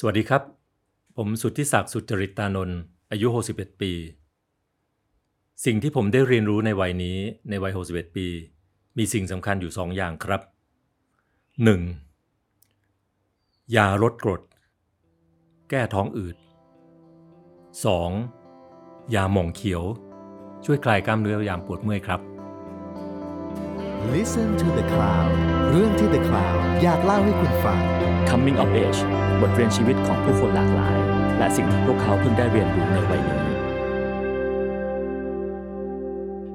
[0.00, 0.42] สวัสดีครับ
[1.16, 2.78] ผมสุทธิศักดิ์สุจริตตานนท์
[3.10, 3.92] อายุ 61 ปี
[5.64, 8.26] สิ่งที่ผมได้เรียนรู้ในวัยนี้ในวัย 61 ปี
[8.98, 10.40] มีสิ่งสำคัญอยู่สองอย่างครับ
[12.08, 13.76] 1.
[13.76, 14.42] ยาลดกรด
[15.70, 16.36] แก้ท้องอืด
[18.34, 19.14] 2.
[19.14, 19.82] ยาหม่องเขียว
[20.64, 22.20] ช่วยคลายกล้ามเนื้อยามปวดเมื่อยครับ
[24.16, 25.32] Listen to the Cloud
[25.70, 27.80] เรื่องที่ The Cloud อยากเล่าให้คุณฟัง
[28.30, 29.00] Coming of Age
[29.40, 30.96] บทเรียนชีวิตของผู้คนหลากหลาย
[31.38, 33.57] และสิ่งที่พวกเขาเพิ่งได้เรียนรู้ในวัยนี้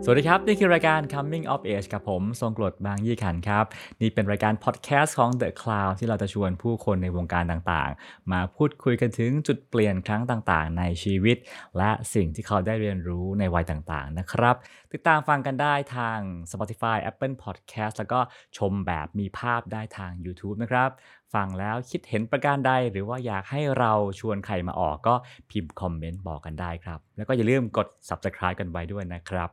[0.05, 3.65] สวัสดีครับ นี่คือรายการ Coming of Age กับผม ทรงกรดบางยี่ขันครับ
[4.01, 11.37] นี่เป็นรายการพอดแคสต์ของ The Cloud ที่เราจะชวนผู้คนในวงการต่างๆ มาพูดคุยกันถึงจุดเปลี่ยนครั้งต่างๆ ในชีวิต
[11.77, 14.55] และสิ่งที่เขาได้เรียนรู้ในวัยต่างๆ นะครับ
[14.93, 16.19] ติดตามฟังกันได้ทาง
[16.51, 18.19] Spotify Apple Podcast แล้วก็
[18.57, 20.89] ชมแบบมีภาพได้ทาง YouTube นะครับ
[21.33, 25.15] ฟังแล้วคิดเห็นประการใด หรือว่าอยากให้เราชวนใครมาออกก็
[25.51, 29.51] พิมพ์คอมเมนต์บอกกันได้ครับ แล้วก็อย่าลืมกด Subscribe กันไว้ด้วยนะครับ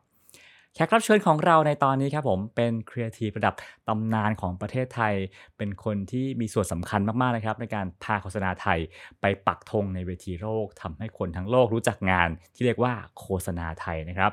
[0.74, 3.54] แขกรับเชิญของเราในตอนนี้ครับผมเป็นครีเอทีฟระดับ
[3.88, 5.14] ตำนานของประเทศไทย
[5.56, 8.78] เป็นคนที่มีส่วนสำคัญมากๆนะครับในการพาโฆษณาไทย
[9.20, 14.30] ไปปักธงในเวทีโลกทำให้คนทั้งโลกรู้จักงานที่เรียกว่าโฆษณาไทยนะครับ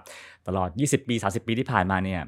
[0.47, 2.21] ตลอด 20 ปี 30 ปีที่ผ่านมาเนี่ย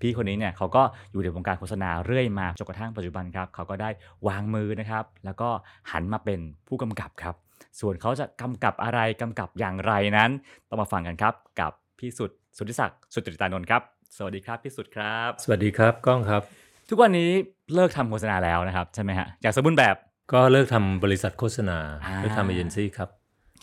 [0.00, 0.82] พี่คนนี้เนี่ยเขาก็
[1.12, 3.90] อยู่ในวงการโฆษณาเรื่อยมาจนกระทั่งปัจจุบันครับเขาก็ได้
[4.26, 5.48] วางมือนะครับ แล้วก็
[5.90, 7.34] หันมาเป็นผู้กำกับครับ
[7.80, 10.30] ส่วนเขาจะกำกับอะไรกำกับอย่างไรนั้น
[10.68, 13.82] ต้องมาฟังกันครับกับ พี่สุดสุทธิศักดิ์สุจริตานนท์ครับ
[14.16, 16.42] สวัสดีครับพี่สุดครับ สวัสดีครับก้องครับ
[16.88, 17.30] ทุกวันนี้
[17.74, 19.96] เลิกทำโฆษณาแล้วนะครับใช่ไหมฮะอย่างสมบูรณ์แบบ
[20.32, 23.08] ก็เลิกทำบริษัทโฆษณาอ่าเลิกทำเอเจนซี่ครับ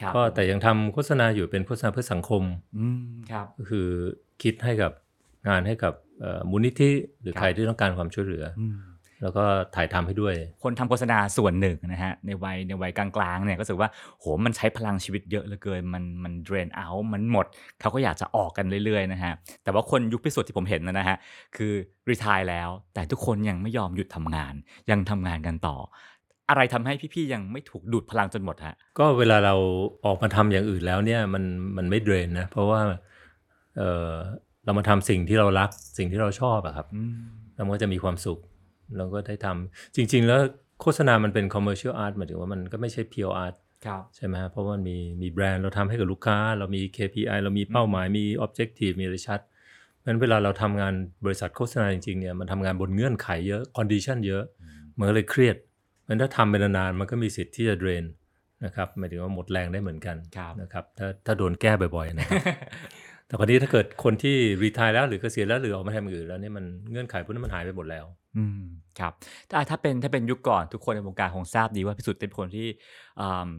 [0.02, 2.44] ครับก็แต่ยังทำโฆษณาอยู่เป็นโฆษณาเพื่อสังคม
[2.78, 3.88] อืมครับก็คือ
[4.44, 4.92] คิดให้กับ
[5.48, 6.92] งานให้กับเอ่อมูลนิธิ
[7.22, 8.76] หรือครับใครที่ต้องการความช่วยเหลือออืม
[9.26, 9.46] แล้วก็
[9.76, 17.46] ถ่ายทำให้ด้วย คนทำโฆษณาส่วนหนึ่งนะฮะในวัยในวัยกลางๆเนี่ยก็รู้สึกว่าโหมันใช้พลังชีวิตเยอะเหลือเกินมันมันเดรนเอามันหมด
[17.82, 21.18] เขาก็อยากจะออกกันเรื่อยๆนะฮะแต่ว่าคนยุคพิสุทธิ์ที่ผมเห็นนะฮะ
[21.58, 21.74] คือ
[22.10, 24.54] รีทายแล้วแต่ทุกคนยังไม่ยอมหยุดทำงาน
[24.92, 25.78] ยังทำงานกันต่อ
[26.50, 29.56] อะไรทำให้พี่ๆยังไม่ถูกดูดพลังจนหมดฮะก็เวลาเรา
[30.06, 31.44] ออกมาทำอย่างอื่นแล้วเนี่ยมัน
[31.78, 32.82] มันไม่เดรนนะเพราะว่า
[33.78, 34.12] เออ
[34.66, 37.16] เรามาทำสิ่งที่เรารักสิ่งที่เราชอบอะครับอืม
[37.56, 38.40] เราก็จะมีความสุข
[38.98, 40.40] เราก็ได้ทำจริง ๆ แล้ว
[40.82, 49.40] โฆษณามันเป็น commercial art หมายถึงว่ามันก็ไม่ใช่ pure art ครับใช่ไหมฮะเพราะว่ามันมีมีแบรนด์เราทำให้กับลูกค้า เรามี KPI เรามีเป้าหมายมี objective มีอะไรชัด
[49.96, 50.94] เพราะฉะนั้นเวลาเราทำงาน
[51.26, 54.44] บริษัทโฆษณาจริงๆเนี่ยมันทำงานบนเงื่อนไขเยอะ condition เยอะ
[54.98, 58.06] มันก็เลยเครียดเพราะฉะนั้นถ้าทำไปนานๆมันก็มีสิทธิ์ที่จะ drain
[58.66, 62.44] นะครับหมายถึงว่าหมดแรงได้เหมือนกันครับนะครับถ้าถ้าโดนแก้บ่อยๆนะครับ
[63.28, 68.06] แต่คราวนี้ถ้าเกิดคนที่รีทายแล้วหรือเกษียณแล้วหรือออกมาทำอย่างอื่นแล้วเนี่ยมันเงื่อนไขพวกนั้นมันหายไปหมดแล้ว
[68.38, 68.64] อืม
[69.00, 69.14] ครับ
[69.52, 72.68] ถ้าถ้าเป็นถ้าเป็นยุคก่อนทุกคนในวงการคงทราบดีว่าพี่สุดเป็นคนที่
[73.20, 73.50] อืม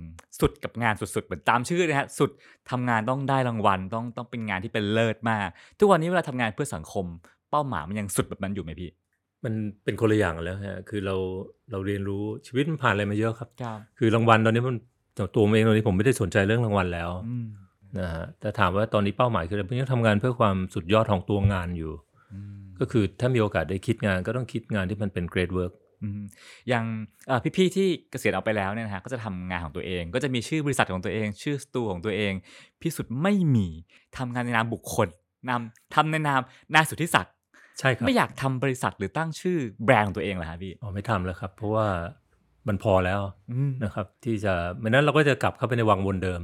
[0.41, 2.31] สุดกับงานสุดๆเหมือนตามชื่อนะฮะสุด
[2.71, 5.49] ทำงานต้องได้รางวัลต้องต้องเป็นงานที่เป็นเลิศมาก
[5.79, 7.07] ทุกวันนี้เวลาทำงานเพื่อสังคม
[7.51, 8.91] เป้าหมายมันยังสุดแบบนั้นอยู่ไหมพี่
[9.45, 9.55] มัน
[9.85, 11.17] เป็นคนละอย่างกันแล้วฮะคือเรา
[11.71, 14.77] เราเรียนรู้ชีวิตมันผ่านอะไรมาเยอะครับครับคือรางวัลตอนนี้มัน
[15.17, 17.47] ตัวตัวผมเองตอนนี้ผมไม่ได้สนใจเรื่องรางวัลแล้วอืม
[17.99, 21.93] นะฮะแต่ถามว่าตอนนี้เป้าหมายคืออะไรผมยังทำงานเพื่อความสุดยอดของตัวงานอยู่
[22.33, 25.73] อืม ก็คือถ้ามีโอกาสได้คิดงานก็ต้องคิดงานที่มันเป็น great work
[26.03, 26.23] อืม
[26.69, 26.85] อย่าง
[27.29, 32.33] เอ่อพี่ๆที่เกษียณออกไปแล้วเนี่ยนะฮะก็จะทำงานของตัวเอง ก็จะมีชื่อบริษัทของตัวเอง ชื่อสตูของตัวเอง
[32.81, 33.69] พี่สุดไม่มี
[34.17, 35.09] ทำงานในนามบุคคล
[35.51, 36.41] นำทำในนาม
[36.75, 37.35] นายสุทธิศักดิ์
[37.79, 41.87] ใช่ครับไม่อยากทำบริษัทหรือตั้งชื่อแบรนด์ของตัวเองเหรอฮะพี่อ๋อไม่ทำแล้วครับ เพราะว่า
[42.69, 43.21] มันพอแล้ว
[43.53, 46.43] อืมนะครับ ที่จะไม่นั้นเราก็จะกลับเข้าไปในวังวนเดิม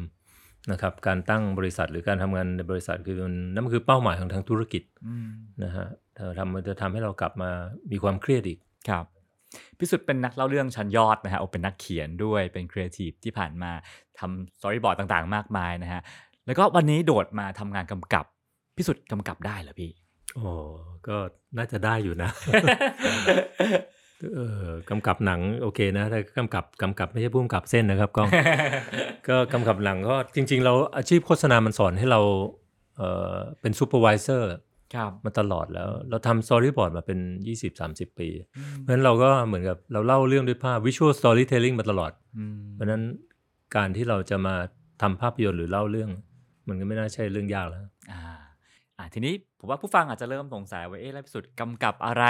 [0.72, 5.28] นะครับการตั้งบริษัทหรือการทำงานในบริษัทคือมันนั่นมันคือเป้าหมายของทางธุรกิจอืม
[5.64, 5.86] นะฮะ
[6.16, 7.50] ถ้าทำมันจะทำให้เรากลับมา
[7.90, 8.58] มีความเครียดอีก
[8.88, 9.04] ครับ
[9.78, 13.70] พี่สุดเป็นนักเล่าเรื่องชั้นยอดนะฮะโอเป็นนักเขียนด้วยเป็นครีเอทีฟที่ผ่านมา
[14.18, 16.00] ทำ storyboard ต่างๆ มากมายนะฮะ
[16.46, 18.24] แล้วก็วันนี้โดดมาทำงานกำกับ
[18.76, 19.90] พี่สุดกำกับได้เหรอพี่
[20.34, 20.50] โอ้
[21.08, 21.16] ก็
[21.56, 22.30] น่าจะได้อยู่นะ
[24.34, 28.28] เออกำกับหนังโอเคนะแต่กำกับกำกับไม่ใช่ผู้กำกับเส้นนะครับกล้อง
[29.28, 32.20] ก็กำกับหนังก็จริง ๆ เราอาชีพโฆษณามันสอนให้เรา
[32.96, 33.02] เอ
[33.34, 34.62] อเป็น supervisor ครับ
[35.24, 37.18] มาตลอดแล้ว เราทำ storyboard มาเป็น
[37.68, 38.28] 20-30 ปี
[38.78, 43.02] เพราะฉะนั้นเราก็เหมือนกับเราเล่าเรื่องด้วยภาพวิชวลสตอรี่เทลลิ่งมาตลอดอืมเพราะฉะนั้น
[43.76, 44.54] การที่เราจะมา
[45.02, 46.10] ทำภาพยนตร์หรือเล่าเรื่อง
[46.68, 48.22] มันก็ไม่น่าใช่เรื่องยากแล้วอ่า
[48.98, 52.24] อ่าทีนี้ผมว่าผู้ฟังอาจจะเริ่มสงสัยว่าเอ๊ะแล้วพี่สุดกำกับอะไร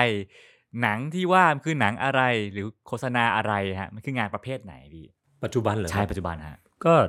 [0.82, 2.22] หนังที่ว่ามันคือหนังอะไร
[2.52, 5.06] หรือโฆษณาอะไรฮะมันคืองานประเภทไหนพี่
[5.44, 7.08] ปัจจุบันเหรอใช่ปัจจุบันฮะก็เอ่อ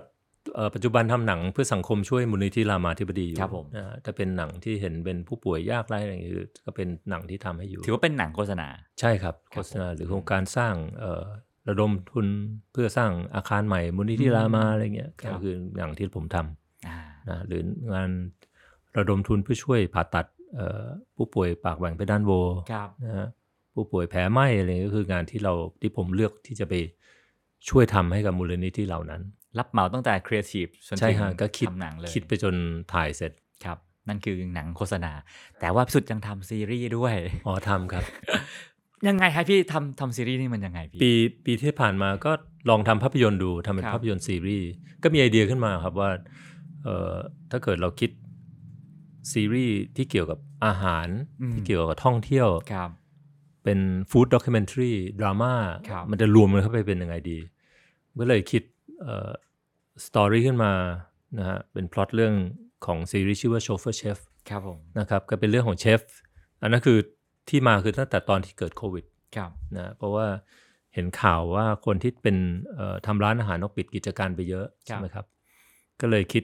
[0.74, 6.36] ปัจจุบันทำหนังเพื่อสังคมช่วยมูลนิธิรามาธิบดีอยู่ครับผมนะฮะถ้าเป็นหนังที่เห็นเป็นผู้ป่วยยากไร้อะไรอย่างเงี้ย
[6.66, 8.68] ก็เป็นหนังที่ทำให้อยู่ ถือว่าเป็นหนังโฆษณา
[9.00, 11.26] ใช่ครับครัโฆบษณาหรือโครงการสร้างเอ่อ
[11.70, 12.28] ระดมทุน
[12.72, 17.00] เพื่อสร้างอาคารใหม่มูลนิธิอืมรามาอะไรเงี้ยครับก็คืออย่างที่ผมทำอ่า
[17.30, 17.62] นะหรือ
[17.94, 18.10] งาน
[18.98, 20.26] ระดมทุนเพื่อช่วยผ่าตัด
[20.56, 20.86] เอ่อ
[21.16, 22.32] ผู้ป่วยปากแหว่งเพดานโหว
[22.72, 23.28] ครับนะฮะ
[23.74, 26.74] ผู้ป่วยแผลไหม้อะไรก็คืองานที่เราที่ผมเลือกที่จะไป
[27.70, 29.22] ช่วยทำให้กับมูลนิธิเหล่านั้น
[29.58, 32.56] รับเหมาตั้งแต่ครีเอทีฟจนใช่ถึงฮะก็คิดทำหนังเลยคิดไปจน
[32.94, 33.32] ถ่ายเสร็จ
[33.66, 33.78] ครับ
[34.08, 35.12] นั่นคือหนังโฆษณา
[35.60, 37.16] แต่ว่าพี่สุดยังทำซีรีส์ด้วย
[37.48, 38.04] อ๋อทำครับ
[39.08, 41.12] ยังไงครับพี่ทำทำซีรีส์นี่มันยังไงพี่ ปี
[41.46, 42.32] ปีที่ผ่านมาก็
[42.70, 44.68] ลองทำภาพยนตร์ดูทำเป็นครับ ภาพยนตร์ซีรีส์
[45.04, 46.10] ก็มีไอเดียขึ้นมาครับว่า
[46.84, 47.14] เอ่อ
[47.52, 48.12] ถ้าเกิดเราคิด
[49.32, 51.08] ซีรีส์ที่เกี่ยวกับอาหาร
[51.42, 52.90] อืมที่เกี่ยวกับท่องเที่ยว ครับ
[53.64, 53.80] เป็น
[54.12, 55.54] ฟู้ดด็อกิเมนทรีดราม่า
[55.90, 57.38] ครับ มันจะรวมมันเข้าไปเป็นยังไงดี
[58.20, 58.64] ก็เลยคิด
[60.06, 60.72] story ขึ้นมา
[61.40, 62.34] นะฮะเป็นพล็อตเรื่อง
[62.86, 64.20] ของซีรีส์ชื่อว่า Chauffeur Chef
[64.50, 66.02] ครับผมนะครับก็เป็นเรื่องของเชฟ
[66.62, 66.98] อันนั้นคือ
[67.50, 69.06] ที่มาคือตั้งแต่ตอนที่เกิดโควิด
[69.36, 70.28] ครับนะเพราะว่า
[70.94, 72.38] เห็นข่าวว่าคนที่เป็น
[72.74, 75.26] เอ่อทำร้านอาหารต้องปิดกิจการไปเยอะใช่ไหมครับ
[76.02, 76.44] ก็เลยคิด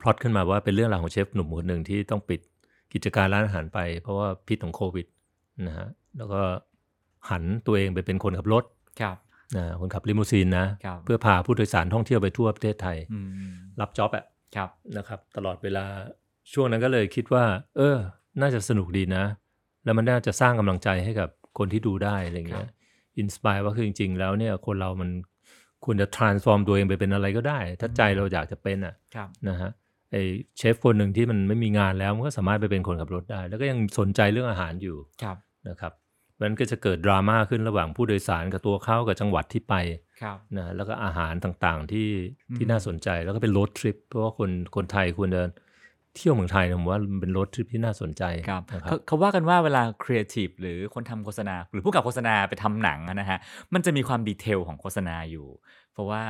[0.00, 2.40] พล็อตขึ้นมาว่าเป็นเรื่องราวของเชฟหนุ่มคนหนึ่งที่ต้องปิด
[2.92, 5.06] กิจการร้านอาหารไป เพราะว่าพิษของโควิด
[5.66, 6.40] นะฮะแล้วก็
[7.30, 8.64] หันตัวเองไปเป็นคนขับรถ
[9.00, 9.25] ครับนะ
[9.80, 13.26] คนขับลิมูซีนนะครับเพื่อพาผู้โดยสารท่องเที่ยวไปทั่วประเทศไทยอืม
[13.80, 14.24] รับ job อะ
[14.56, 15.84] ครับนะครับ ตลอดเวลา
[16.52, 17.44] ช่วงนั้นก็เลยคิดว่า
[17.76, 17.96] เออ
[18.40, 19.24] น่าจะสนุกดีนะ
[19.84, 21.28] แล้วมันน่าจะสร้างกำลังใจให้กับ
[21.58, 22.68] คนที่ดูได้อะไรเงี้ย
[23.18, 25.10] inspire ว่าคือจริง ๆ แล้วเนี่ยคนเรามัน
[25.84, 29.70] ควรจะ transform ตัวเองไปเป็นอะไรก็ได้ ถ้าใจเราอยากจะเป็นอะครับนะฮะ
[30.12, 30.16] ไอ
[30.56, 35.36] เชฟคนหนึ่งที่มันไม่มีงานแล้วมันก็สามารถไปเป็นคนขับรถได้ แล้วก็ยังสนใจเรื่องอาหารอยู่ครับ
[35.68, 35.92] นะครับ
[36.42, 39.74] มันก็จะเกิดดราม่าขึ้นระหว่างผู้โดยสารกับตัวเขากับจังหวัดที่ไป
[40.22, 42.08] ครับนะแล้วก็อาหารต่างๆที่
[42.50, 45.42] อืมที่น่าสนใจแล้วก็เป็น road trip เพราะว่าคนคนไทยควรจะ
[46.16, 53.38] เที่ยวเมืองไทยนะผมว่ามันเป็น road trip ที่น่าสนใจครับนะครัเขาบเขาว่ากันว่าเวลาครีเอทีฟหรือคนทำโฆษณา หรือผู้กำกับโฆษณาไปทำหนังอะนะฮะ
[53.74, 55.46] มันจะมีความ detail ของโฆษณาอยู่
[55.92, 56.22] เพราะว่า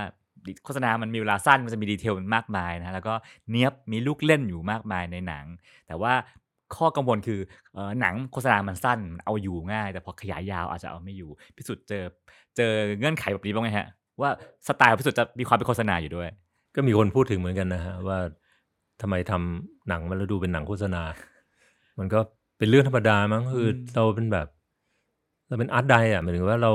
[0.64, 3.14] โฆษณามันมีเวลาสั้นมันจะมี detail มากมายนะฮะแล้วก็
[3.50, 5.44] เนี้ยบมีลูกเล่นอยู่มากมายในหนัง
[5.86, 6.12] แต่ว่า
[6.76, 7.40] ข้อกังวลคือ
[7.74, 12.04] เออหนังโฆษณามันสั้นมันเอาอยู่ง่าย แต่พอขยายยาวอาจจะเอาไม่อยู่ พิสุทธิ์เจอ
[12.56, 13.86] เจอเงื่อนไขแบบนี้บ้างไหมฮะ
[14.20, 14.30] ว่า
[14.68, 16.28] สไตล์ของพิสุทธิ์จะมีความเป็นโฆษณาอยู่ด้วย
[16.76, 18.18] ก็มีคนพูดถึงเหมือนกันนะฮะว่า
[19.00, 21.02] ทำไมทำหนังมันแล้วดูเป็นหนังโฆษณา
[21.98, 22.20] มันก็
[22.58, 24.46] เป็นเรื่องธรรมดามั้งคืออมเราเป็นแบบ
[25.48, 26.72] เราเป็นอาร์ตไดอะหมายถึงว่าเรา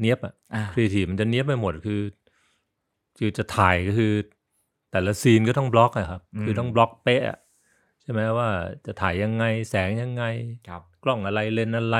[0.00, 2.00] เนี้ยบอะอ่าครีเอทีฟมันจะเนี้ยบไปหมดคือ
[3.18, 4.12] คือจะถ่ายก็คือ
[4.92, 7.38] แต่ละ scene ก็ต้องบล็อกอะครับ คือต้องบล็อกเป๊ะอะ
[8.02, 8.48] ใช่ไหมว่า
[8.86, 10.24] จะถ่ายยังไงแสงยังไง
[10.68, 11.98] ครับกล้องอะไรเลนส์อะไร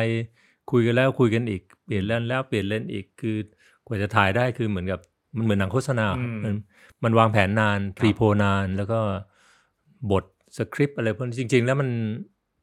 [0.70, 3.36] คุยกันแล้วคุยกันอีกเปลี่ยนเลนส์แล้วเปลี่ยนเลนส์อีกคือ
[3.86, 5.00] กว่าจะถ่ายได้คือเหมือนกับ
[5.36, 6.54] มันเหมือนหนังโฆษณาอืมมัน
[7.04, 9.00] มันวางแผนนานครับ pre-pro นาน แล้วก็
[10.10, 10.24] บท
[10.56, 11.90] สคริปต์อะไรพวกนี้จริง ๆ แล้วมัน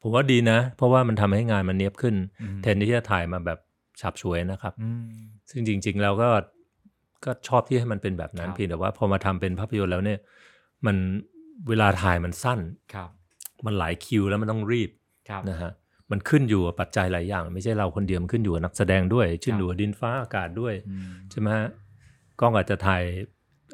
[0.02, 3.58] ผมว่าดีนะ เพราะว่ามันทำให้งานมันเนียบขึ้นอืมแทนที่จะถ่ายมาแบบ
[4.00, 5.04] ฉาบฉวยนะครับอืม
[5.50, 6.28] ซึ่งจริงๆแล้วก็
[7.24, 10.18] ก็ชอบที่ให้มันเป็นแบบนั้นครับเพียงแต่ว่าพอมาทำเป็นภาพยนตร์แล้วเนี่ย
[10.86, 10.96] มัน
[11.68, 12.60] เวลาถ่ายมันสั้น
[12.94, 13.10] ครับ
[13.66, 14.90] มันหลายคิวแล้วมันต้องรีบ
[15.28, 15.70] ครับนะฮะ
[16.10, 21.66] มันขึ้นอยู่กับปัจจัยหลายอย่าง ไม่ใช่เราคนเดียวมันขึ้นอยู่กับนักแสดงด้วยขึ้นอยู่กับดินฟ้าอากาศด้วยอืมใช่ไหมฮะ
[22.40, 23.04] กล้องอาจจะถ่าย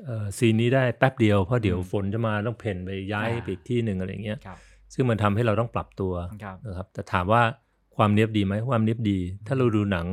[0.04, 4.58] เอ่อซีนนี้ได้แป๊บเดียวเพราะเดี๋ยวอืมฝนจะมาต้องเพ่นไปย้ายอ่าไปอีกที่หนึ่งอะไรอย่างเงี้ยครับ
[4.94, 6.12] ซึ่งมันทำให้เราต้องปรับตัว
[6.44, 7.42] ครับนะครับแต่ถามว่า
[7.96, 10.06] ความเนียบดีไหมความเนียบดี ถ้าเราดูหนัง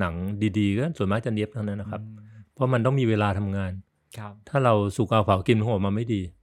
[0.00, 0.14] หนัง
[0.58, 2.16] ดีๆก็ส่วนมากจะเนียบทั้งนั้นนะครับอืม
[2.54, 3.72] เพราะมันต้องมีเวลาทำงาน
[4.18, 6.37] ครับถ้าเราสุกเอาเผากินของออกมาไม่ดีอืม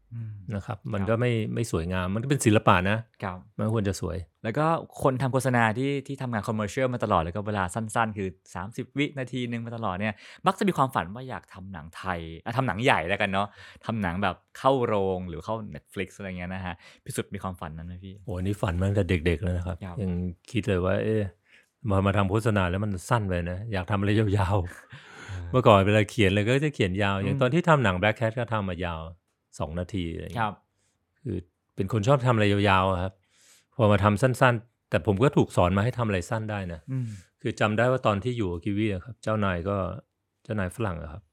[0.55, 4.65] นะครับ มันครับก็ไม่ไม่สวยงาม มันก็เป็นศิลปะนะครับมันควรจะสวย แล้วก็
[5.03, 8.29] คนทำโฆษณาที่ที่ทำงานคอมเมอร์เชียลมาตลอด แล้วก็เวลาสั้นๆ คือ
[8.63, 10.13] 30 วินาทีหนึ่งมาตลอดเนี่ย
[10.48, 13.48] มักจะมีความฝันว่าอยากทำหนังไทยอะทำหนังใหญ่แล้วกันเนาะ
[13.86, 20.12] ทำหนังแบบเข้าโรงหรือเข้า Netflix อะไรเงี้ยนะฮะพิสุทธิ์มีความฝันนั้นไหมพี่โอ้ยนี่ฝันมาตั้งแต่เด็กๆแล้วนะครับครับ ยัง
[20.51, 21.22] คิดเลยว่า เอ๊ะ
[21.89, 29.01] มามาทำโฆษณาแล้วมันสั้นไปนะ อยากทำอะไรยาวๆเมื่อก่อนเวลาเขียนเลยก็จะเขียนยาว อย่างตอนที่ทำหนัง Black Cat ก็ทำมายาว
[29.59, 30.55] สองนาทีอะไรอย่างคเงี้ยรับ
[31.21, 31.38] คือ
[31.75, 33.13] เป็นคนชอบทำอะไรยาวๆอะครับ
[33.75, 37.07] พอมาทำสั้น ๆ แต่ผมก็ถูกสอนมาให้ทำอะไรสั้นได้นะอืม
[37.41, 39.77] คือจำได้ว่าตอนที่อยู่กับกิวีอะครับ เจ้านายก็
[40.43, 41.24] เจ้านายฝรั่งอะครับ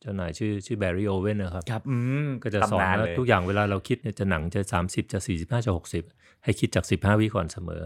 [0.00, 6.04] เจ้านายชื่อชื่อแบร์รี่โอเวนนะครับครับอืมก็จะสอนตำาว่าเลยทุกอย่างเวลาเราคิดเนี่ยจะหนังจะสามสิบจะสี่สิบห้าจะหกสิบ
[6.44, 7.82] ให้คิดจากสิบห้าวิก่อนเสมอ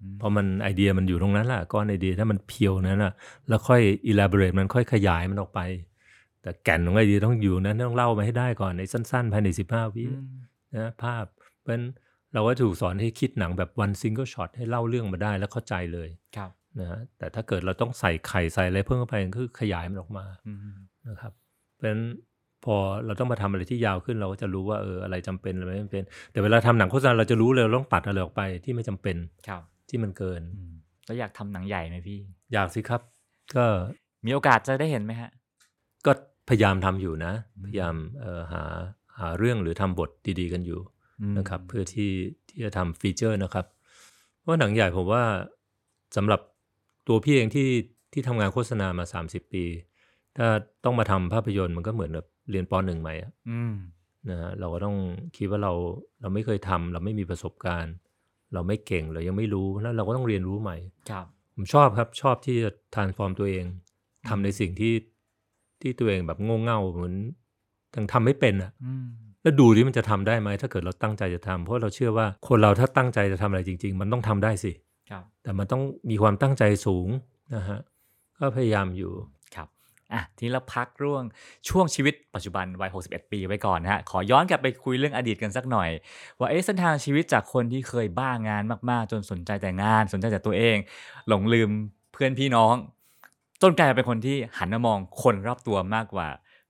[0.00, 3.12] อืมเพราะมันไอเดียมันอยู่ตรงนั้นแหละก้อนไอเดียถ้ามันเพียวนั้นน่ะ
[3.48, 5.60] แล้วค่อย elaborate มันค่อยขยายมันออกไป
[6.42, 10.28] แต่แก่นของไอเดียต้องอยู่นั้นต้องเล่ามาให้ได้ก่อนในสั้นๆ ภายในสิบห้าวิอืม
[10.76, 11.24] นะภาพ
[11.62, 11.84] เพราะฉะนั้น
[12.34, 20.58] เราก็ถูกสอนให้คิดหนังแบบ one single shot ให้เล่าเรื่องมาได้แล้วเข้าใจเลยครับนะฮะแต่ถ้าเกิดเราต้องใส่ไข่ใส่อะไรเพิ่มเข้าไปก็คือขยายมันออกมาอืม
[21.08, 21.32] นะครับ
[21.74, 22.02] เพราะฉะนั้น
[22.64, 22.76] พอ
[23.06, 29.16] เราต้องมาทำอะไรที่ยาวขึ้นเราก็จะรู้ว่าเอออะไรจำเป็นอะไรไม่จำเป็น แต่เวลาทำหนังโฆษณาเราจะรู้เลยเราต้องตัดอะไรออกไปที่ไม่จำเป็น
[29.48, 30.72] ครับ ที่มันเกินอืม
[31.06, 32.20] แล้วอยากทำหนังใหญ่ไหมพี่
[32.52, 33.00] อยากสิครับ
[33.54, 33.64] ก็
[34.26, 35.30] มีโอกาสจะได้เห็นไหมฮะ
[36.06, 36.12] ก็
[36.48, 37.32] พยายามทำอยู่นะ
[37.64, 38.64] พยายามเอ่อหา
[39.18, 40.80] หาเรื่องหรือทำบทดีๆกันอยู่
[41.20, 42.12] อืมนะครับ เพื่อที่
[42.48, 43.66] ที่จะทำฟีเจอร์นะครับ
[44.38, 45.24] เพราะว่าหนังใหญ่ผมว่า
[46.16, 46.40] สำหรับ
[47.08, 47.68] ตัวพี่เองที่
[48.12, 49.64] ที่ทำงานโฆษณามา 30 ปี
[50.36, 50.46] ถ้า
[50.84, 53.74] ต้องมาทำภาพยนตร์มันก็เหมือนแบบเรียนปหนึ่งใหม่อะอืม
[54.30, 54.96] นะฮะเราก็ต้อง
[55.36, 55.72] คิดว่าเรา
[56.20, 57.94] เราไม่เคยทำเราไม่มีประสบการณ์
[58.54, 60.76] เราไม่เก่งเรายังไม่รู้แล้วเราก็ต้องเรียนรู้ใหม่
[61.10, 63.64] ครับ ผมชอบครับชอบที่จะทานฟอร์มตัวเอง
[64.28, 64.92] ทำในสิ่งที่
[65.82, 67.14] ที่ตัวเองแบบโง่เง่าเหมือน
[67.96, 69.06] ยังทำไม่เป็นอะอืม
[69.42, 74.72] แล้วดูที่มันจะทำได้ไหมถ้าเกิดเราตั้งใจจะทำเพราะเราเชื่อว่าคนเราถ้าตั้งใจจะทำอะไรจริง ๆ มันต้องทำได้สิ
[75.10, 77.08] ครับแต่มันต้องมีความตั้งใจสูง
[77.54, 77.80] นะฮะ
[78.38, 79.12] ก็พยายามอยู่
[79.56, 79.68] ครับ
[80.12, 81.22] อะทีนี้เราพักร่วง
[81.68, 85.90] ช่วงชีวิตปัจจุบันวัย 61 ปีไว้ก่อนนะฮะ ขอย้อนกลับไปคุยเรื่องอดีตกันสักหน่อย
[86.38, 90.76] ว่าเอ๊ะเส้นทางชีวิตจากคนที่เคยบ้างานมาก ๆ จนสนใจแต่งาน สนใจแต่ตัวเอง
[91.28, 91.70] หลงลืม
[92.12, 92.74] เพื่อนพี่น้อง
[93.62, 96.28] จนกลายเป็นคนที่หันมามองคนรอบตัวมากกว่า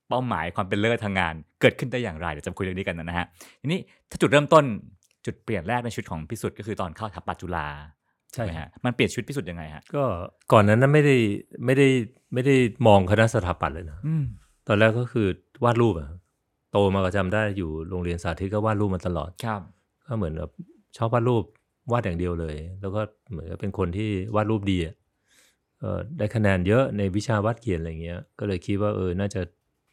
[0.09, 3.27] เป้าหมายความเป็นเลิศทางงาน เกิดขึ้นได้อย่างไรเดี๋ยวจะมาคุยเรื่องนี้กันนะฮะ
[3.63, 3.81] ทีนี้
[4.11, 4.65] ถ้าจุดเริ่มต้น
[5.27, 7.67] จุดเปลี่ยนแรกในชีวิตของพิสุทธิ์ก็คือตอนเข้าทัพปัจจุฬา
[8.33, 10.05] ใช่ไหมฮะมันเปลี่ยนชีวิตพิสุทธิ์ยังไงฮะก็
[10.53, 11.17] ก่อนนั้นนะไม่ได้
[11.65, 11.89] ไม่ได้
[12.35, 12.55] ไม่ได้
[12.87, 14.25] มองคณะสถาปัตย์เลยนะอืม
[14.69, 15.27] ตอนแรกก็คือ
[15.65, 16.09] วาดรูปอะ
[16.73, 19.61] โตมาก็จำได้อยู่โรงเรียนสาธิตก็วาดรูปมาตลอดครับ
[20.07, 20.51] ก็เหมือนแบบ
[20.97, 21.45] ชอบวาดรูป
[21.93, 25.08] วาดอย่างเดียวเลย แล้วก็เหมือนกับเป็นคนที่วาดรูปดีอะเออ
[26.19, 29.41] ได้คะแนนเยอะในวิชาวาดเขียนอะไรเงี้ย ก็เลยคิดว่าเออ น่าจะ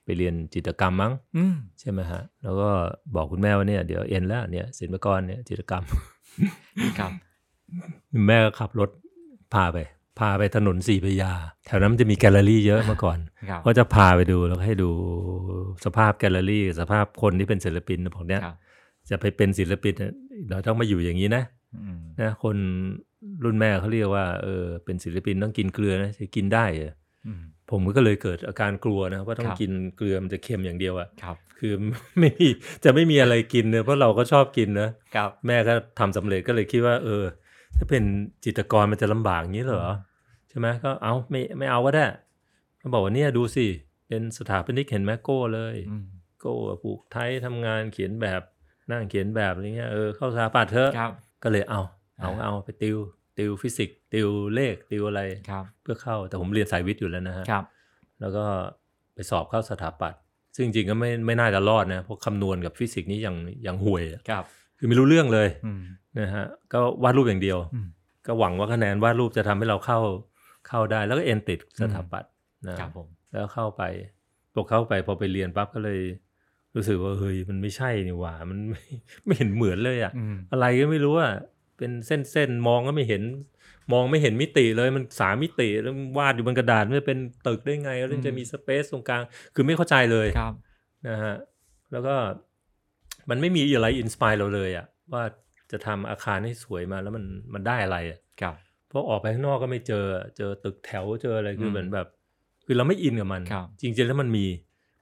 [0.03, 2.69] ไปเรียนจิตรกรรมมั้งอืมใช่ไหมฮะ แล้วก็
[3.15, 5.83] บอกคุณแม่ว่าเนี่ยเดี๋ยวเอ็นแล้วเนี่ยศิลปากรเนี่ยจิตรกรรม
[6.99, 7.11] ครับ
[8.27, 8.89] แม่ก็ขับรถ
[9.53, 9.77] พาไป
[10.19, 11.31] พาไปถนนสี่พระยา
[11.65, 13.17] แถวนั้นมันจะมีแกลเลอรี่เยอะเมื่อก่อน
[13.49, 14.89] ครับก็จะพาไปดูแล้วก็ให้ดู
[15.85, 18.55] สภาพแกลเลอรี่ สภาพคนที่เป็นศิลปินพวกเนี้ยครับ
[19.09, 20.13] จะไปเป็นศิลปินเนี่ย
[20.49, 21.43] เราต้องมาอยู่อย่างนี้นะ
[21.75, 22.57] อืมนะคน
[23.44, 26.94] รุ่นแม่เขาเรียกว่าเออเป็นศิลปินต้องกินเกลือนะจะกินได้เหรอ
[27.25, 27.41] อืม
[27.72, 31.74] ผมก็เลยเกิดอาการกลัวนะว่าต้องครับกินเกลือมันจะเค็มอย่างเดียวอะครับคือ
[32.20, 32.48] ไม่มี
[32.84, 37.24] จะไม่มีอะไรกินเนอะเพราะเราก็ชอบกินนะครับแม่ก็ทำสำเร็จก็เลยคิดว่า เออ
[37.77, 38.03] ถ้าเป็น
[38.46, 39.86] จิตรกรมันจะลำบากอย่างนี้เหรอ
[40.50, 42.05] ใช่ไหมก็เอาไม่ไม่เอาก็ได้
[42.79, 43.65] เขาบอกว่าเนี่ยดูสิ
[44.08, 46.05] เป็นสถาปนิกเห็นไหมโก้เลยอืม
[46.41, 46.53] โก้
[46.84, 48.41] ปลูกไทยทำงานเขียนแบบ
[48.91, 51.12] นั่งเขียนแบบอะไรเงี้ยเออเข้าสถาปัตย์เถอะครับ
[51.44, 51.82] ก็เลยเอา
[52.20, 52.98] เอาอ่าเอาไปติว
[53.37, 57.63] ติวฟิสิกส์ติวเลขติวอะไรครับเพื่อเข้าแต่ผมเรียนสายวิทย์อยู่แล้วนะฮะครับ
[58.21, 58.45] แล้วก็
[59.13, 60.19] ไปสอบเข้าสถาปัตย์
[60.55, 63.35] ซึ่งจริงๆก็ไม่ไม่น่าจะรอดนะเพราะคำนวณกับฟิสิกส์นี่ยัง
[63.67, 64.43] ยังห่วยอะครับ
[64.77, 65.81] คือไม่รู้เรื่องเลยอืม
[66.19, 67.87] นะฮะก็วาดรูปอย่างเดียวอืม
[68.27, 69.99] ก็หวังว่าคะแนนวาดรูปจะทำให้เราเข้า
[70.67, 72.31] เข้าได้แล้วก็เอ็นติดสถาปัตย์
[72.67, 73.83] นะครับผมแล้วเข้าไป
[74.53, 75.99] พอเข้าไปพอไปเรียนปั๊บก็เลย
[76.75, 78.83] รู้สึกว่าเฮ้ยมันไม่ใช่นี่หว่า มันไม่
[79.25, 81.31] ไม่เห็นเหมือนเลยอะอืมอะไรก็ไม่รู้อะ
[81.77, 83.24] เป็นเส้นเส้นๆมองก็ไม่เห็น
[83.94, 89.24] มองไม่เห็นมิติเลยมันสามมิติแล้ววาดอยู่บนกระดาษมันจะเป็นตึกได้ไง แล้วมันจะมี space ตรงกลาง
[89.55, 90.53] คือไม่เข้าใจเลยครับ
[91.08, 91.36] นะฮะ
[91.91, 92.15] แล้วก็
[93.29, 95.24] มันไม่มีอะไร inspire เราเลยอะว่า
[95.72, 98.55] จะทำอาคารให้สวยมาแล้วมันมันได้อะไรอะครับ
[98.89, 100.05] เพราะออกไปข้างนอกก็ไม่เจอ
[100.38, 102.08] เจอตึกแถวเจออะไรคือมเหมือนแบบ
[102.65, 104.46] คือเราไม่อินกับมันครับจริงๆแล้วมันมี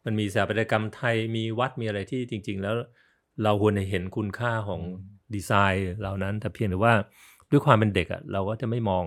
[0.05, 2.75] มันมีสถาปัตยกรรมไทยมีวัดมีอะไรที่จริง ๆ แล้ว
[3.43, 4.81] เราควรจะเห็นคุณค่าของ
[5.35, 6.93] ดีไซน์เหล่านั้น แต่เพียงแต่ว่า
[7.51, 9.05] ด้วยความเป็นเด็กอะเราก็จะไม่มอง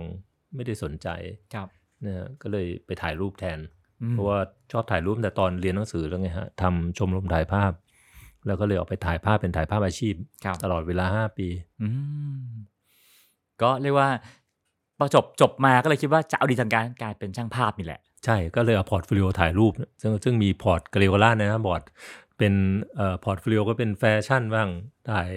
[0.54, 1.08] ไม่ได้สนใจ
[1.54, 1.68] ครับ
[2.04, 3.58] นะฮะก็เลยไปถ่ายรูปแทน
[4.02, 4.38] อืมเพราะว่า
[4.72, 7.72] ชอบถ่ายรูปแต่ตอนเรียนหนังสือแล้วไงฮะทำชมรมถ่ายภาพ
[8.46, 10.14] แล้วก็เลยออกไปถ่ายภาพเป็นถ่ายภาพอาชีพ
[10.44, 11.48] ครับตลอดเวลาห้าปี
[11.82, 11.88] อื
[12.42, 12.46] ม
[13.62, 14.10] ก็เรียกว่า
[14.98, 21.82] พอจบจบมาก็เลยคิดว่าจะเอาดีทางการกลายเป็นช่างภาพนี่แหละ ใช่ก็เลยเอา portfolio ถ่ายรูป ซึ่งซึ่งมี port กเรียวกล่านะบอร์ด
[22.38, 22.54] เป็น
[22.96, 24.68] เอ่อ portfolio ก็เป็นแฟชั่นบ้าง
[25.10, 25.30] ถ่าย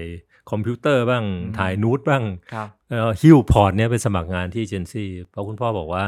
[0.52, 6.06] คอมพิวเตอร์บ้างอืมถ่ายนูดบ้างครับเอ่อหิ้ว port เนี้ยไปสมัครงานที่เจนซี่เพราะคุณพ่อบอกว่า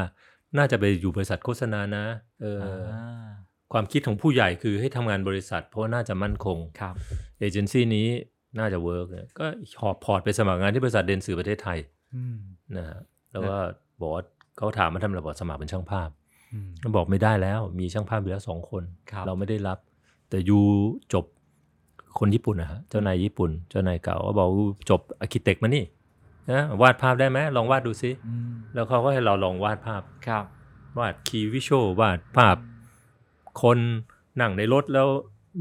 [0.57, 2.05] น่าจะไปอยู่บริษัทโฆษณานะ
[2.41, 2.93] เอออ
[3.73, 6.95] ความคิดของผู้ใหญ่คือให้ทำงานบริษัท เพราะว่าน่าจะมั่นคงครับ
[7.39, 8.07] เอเจนซี่นี้
[8.59, 9.45] น่าจะ work เนี่ยก็
[9.81, 11.79] หอบ port ไปสมัครงานที่บริษัท Dentsu ประเทศไทย
[12.15, 12.37] อืม
[12.77, 12.99] นะฮะ
[13.31, 13.55] แล้วก็
[14.01, 14.23] บอกว่า
[14.57, 16.09] เขาถามมาทำอะไรบอกสมัครเป็นช่างภาพ
[16.53, 19.77] อืมก็บอกไม่ได้แล้วมีช่างภาพอยู่แล้วสองคนครับเราไม่ได้รับ
[20.29, 20.59] แต่ you
[21.13, 21.25] จบ
[22.19, 25.83] คนญี่ปุ่นนะฮะเจ้านายญี่ปุ่น เจ้านายเก่าก็บอกว่าจบ architect มานี่
[26.51, 30.45] นะวาดภาพได้ไหมลองวาดดูซิอืมแล้วเขาก็ให้เราลองวาดภาพครับ
[30.99, 32.57] วาด key visual วาดภาพ
[33.61, 33.77] คน
[34.41, 35.07] นั่งในรถแล้ว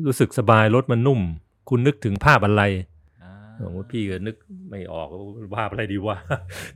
[0.07, 1.21] รู้สึกสบายรถมันนุ่ม
[1.69, 2.63] คุณนึกถึงภาพอะไร
[3.23, 4.37] อ่าผมว่าพี่ก็นึก
[4.71, 5.21] ไม่ออกว่า
[5.57, 6.17] ภาพอะไรดีวะ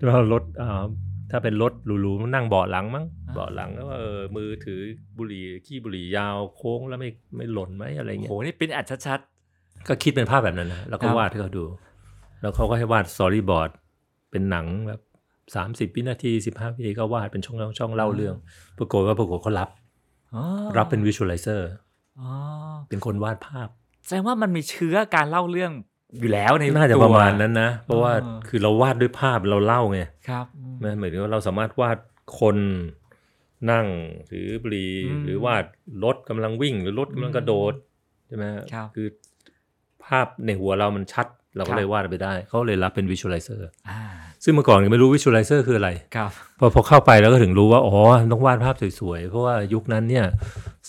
[0.06, 0.84] ว่ารถอ่า
[1.30, 3.04] ถ้าเป็นรถหรูๆนั่งเบาะหลังมั้ง
[3.34, 4.80] เบาะหลังแล้วก็เออมือถือ
[5.16, 9.20] บุหรี่ขี้บุหรี่ยาวโค้งแล้วไม่ไม่หล่นไหมอะไรโอ้เงี้โหยนี่ print ad ชัด
[9.88, 11.64] ก็คิดเป็นภาพแบบนั้นนะแล้วก็ครับวาดให้เขาดู
[12.40, 13.70] แล้วเขาก็ให้วาด storyboard
[14.30, 15.00] เป็นหนังแบบ
[15.88, 18.36] 30วินาที15วินาทีก็วาดเป็นช่องๆช่องเล่าเรื่อง
[18.78, 19.68] ปรากฏว่าปรากฏเขารับ
[20.34, 20.42] อ๋อ
[20.76, 21.68] รับเป็นวิชวลไลเซอร์
[22.20, 22.30] อ๋อ
[22.88, 23.68] เป็นคนวาดภาพ
[24.04, 25.72] แสดงว่ามันมีเชื้อการเล่าเรื่อง
[26.20, 31.98] อยู่แล้วในน่าจะตัวประมาณนั้นนะ เพราะว่าอ่าคือเราวาดด้วยภาพเราเล่าไงครับอืมนะเหมือนกับว่าเราสามารถวาด
[32.40, 32.56] คน
[33.70, 33.86] นั่ง
[34.30, 35.64] ถือบุหรี่อืมหรือวาด
[36.04, 37.74] รถกำลังวิ่ง หรือรถกำลังกระโดด
[38.28, 39.06] ใช่ไหมฮะครับคือ
[40.06, 44.00] ภาพในหัวเรามันชัด เราครัก็บเลยวาดไปได้ เขาเลยรับเป็นวิชวลไลเซอร์อ่า
[44.44, 47.96] ซึ่งเมื่อก่อนไม่รู้ visualizer คืออะไรครับพอพอเข้าไปแล้วก็ถึงรู้ว่า อ๋อ
[48.32, 50.26] ต้องวาดภาพสวยๆ เพราะว่ายุคนั้นเนี่ย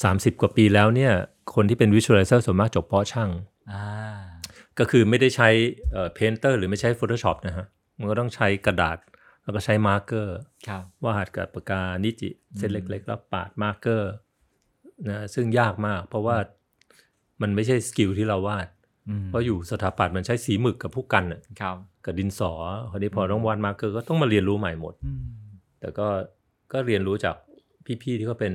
[0.03, 1.11] สามสิบกว่าปีแล้วเนี่ย
[1.55, 3.29] คนที่เป็น visualizer ส่วนมากจบเพาะช่าง
[3.71, 3.85] อ่า
[4.79, 5.49] ก็คือไม่ได้ใช้
[5.91, 7.65] เอ่อ Painter หรือไม่ใช้ Photoshop นะฮะ
[7.99, 8.97] มันก็ต้องใช้กระดาษ
[9.43, 14.11] แล้วก็ใช้ marker ครับวาดกับปากกา นิจิ เส้นเล็กๆ แล้วปาด marker
[15.09, 16.37] นะซึ่งยากมาก เพราะว่า
[17.41, 18.74] มันไม่ใช่ skill ที่เราวาดอืม
[19.27, 22.51] เพราะอยู่สถาปัตย์มันใช้สีหมึกกับพู่กันน่ะครับกับดินสอ
[22.89, 25.23] คราวนี้พอต้องวาด marker ก็ต้องมาเรียนรู้ใหม่หมดอืม
[25.79, 26.07] แต่ก็
[26.73, 27.35] ก็เรียนรู้จาก
[28.01, 28.53] พี่ๆที่เขาเป็น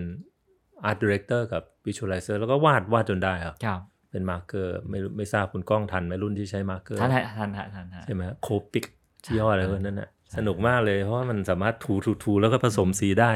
[0.88, 3.80] Art Director กับ Visualizer แล้วก็วาดวาดจนได้ครับครับ
[4.10, 8.84] เป็น marker ไม่รู้ไม่ทราบคุณก้องทันไหมรุ่นที่ใช้ marker ทันฮะทัานฮะท่านฮะใช่ไหม Copic
[9.24, 13.32] ยี่ห้ออะไรพวกนั้นน่ะสนุกมากเลยเพราะว่ามันสามารถถูถูถูแล้วก็ผสมสีได้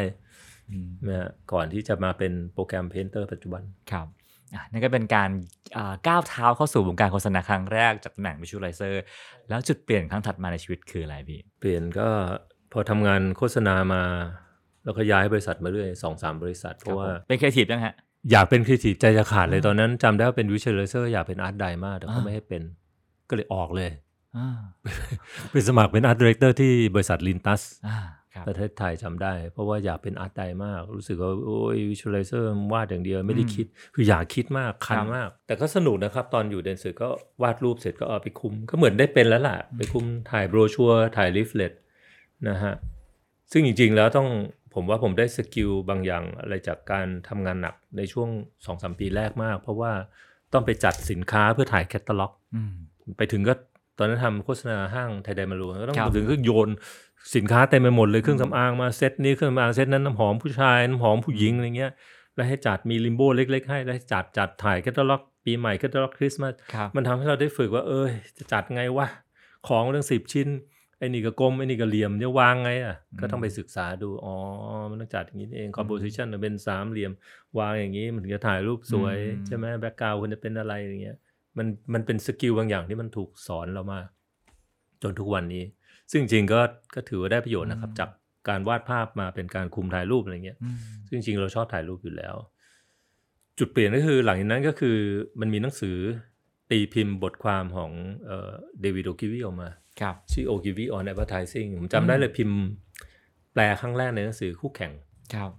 [0.71, 4.24] อืมนะฮะก่อนที่จะมาเป็นโปรแกรม Painter ปัจจุบันครับอะ
[4.71, 5.31] นั่นก็เป็นการ
[5.77, 8.95] อ่าก้าวเท้าเข้าสู่วงการโฆษณาครั้งแรกจากตำแหน่ง visualizer
[9.49, 12.09] แล้วจุดเปลี่ยนครั้งถัดมาในชีวิตคืออะไรพี่ เปลี่ยนก็
[12.73, 14.03] พอทำงานโฆษณามา
[14.85, 17.95] แล้วก็ย้ายบริษัทมาเรื่อยสองสามบริษัท เพราะว่าเป็นครีเอทีฟยังฮะ
[18.31, 22.63] อยากเป็นครีเอทีฟใจจะขาดเลยอ่าตอนนั้นจำได้ว่าเป็น visualizer อยากเป็น art di มากแต่เขาอ่าไม่ให้เป็น
[23.29, 23.91] ก็เลยออกเลย
[24.37, 24.59] อ่า
[25.51, 35.29] ไปสมัครเป็น art director ที่บริษัท Lintas อ่าครับ ประเทศไทยจำได้ เพราะว่าอยากเป็น art di มาก รู้สึกว่า โอ้ย visualizer วาดอย่างเดียวไม่ได้คิด คืออยากคิดมากคันมาก
[35.47, 37.09] แต่ก็สนุกนะครับ ตอนอยู่ Dentsu ก็
[37.43, 41.73] วาดรูปเสร็จก็เอาไปคุม ก็เหมือนได้เป็นแล้วล่ะ ไปคุมถ่ายโบรชัวร์ถ่าย leaflet
[42.49, 42.75] นะฮะ
[43.53, 44.29] ซึ่งจริง ๆ แล้วต้อง
[44.75, 49.93] ผมว่าผมได้ skill บางอย่างอะไรจากการทำงานหนักในช่วง2อสปีแรกมาก เพราะว่า
[50.53, 52.73] ต้องไปจัดสินค้าเพื่อถ่ายแคตตาล็อกอืม
[53.19, 53.55] ไปถึงก็
[53.99, 56.69] ตอนนั้นทำโฆษณาห้างไทยไดมารูก็ต้องครับไปถึงก็โยน
[57.35, 61.93] สินค้าเต็มไปหมดเลยเครื่องสำอางมาเซตนี้เครื่องสำอางเซตนั้นน้ำหอมผู้ชายน้ำหอมผู้หญิงอะไรเงี้ย
[62.35, 69.07] แล้วให้จัดมี limbo เล็ก ๆ ให้แล้วให้จัดจัดถ่ายแคตตาล็อก ปีใหม่แคตตาล็อกคริสต์มาสครับมันทำให้เราได้ฝึกว่า เอ้ยจะจัดไงวะ
[69.69, 70.49] ของตั้งสิบชิ้น
[70.99, 74.35] ไอ้นี่ก็กลมไอ้นี่ก็เหลี่ยมจะวางไงอะก็ต้องไปศึกษาดูอ๋อ
[74.91, 77.13] มันต้องจัดอย่างนี้นี่เอง composition มันเป็นสามเหลี่ยม
[77.59, 81.17] วางอย่างนี้มันถึงจะถ่ายรูปสวยอืมใช่ไหม background ควรจะเป็นอะไรอย่างเงี้ย
[81.59, 84.01] มันมันเป็น skill บางอย่างที่มันถูกสอนเรามา
[85.03, 85.65] จนทุกวันนี้
[86.11, 86.61] ซึ่งจริงๆก็
[86.95, 88.09] ก็ถือว่าได้ประโยชน์นะครับ จาก
[88.49, 90.77] การวาดภาพมาเป็นการคุมถ่ายรูปอะไรเงี้ยอืม
[91.09, 92.35] ซึ่งจริงๆเราชอบถ่ายรูปอยู่แล้ว
[93.59, 94.97] จุดเปลี่ยนก็คือหลังจากนั้นก็คือ
[95.41, 95.97] มันมีหนังสือ
[96.71, 97.91] ตีพิมพ์บทความของ
[98.29, 99.69] เดวิดโอกิวีออกมา
[100.01, 102.59] ครับชื่อ o g v on Advertising ผมจำได้เลยพิมพ์
[103.53, 104.93] แปลครั้งแรกในหนังสือคู่แข่ง
[105.35, 105.51] ครับ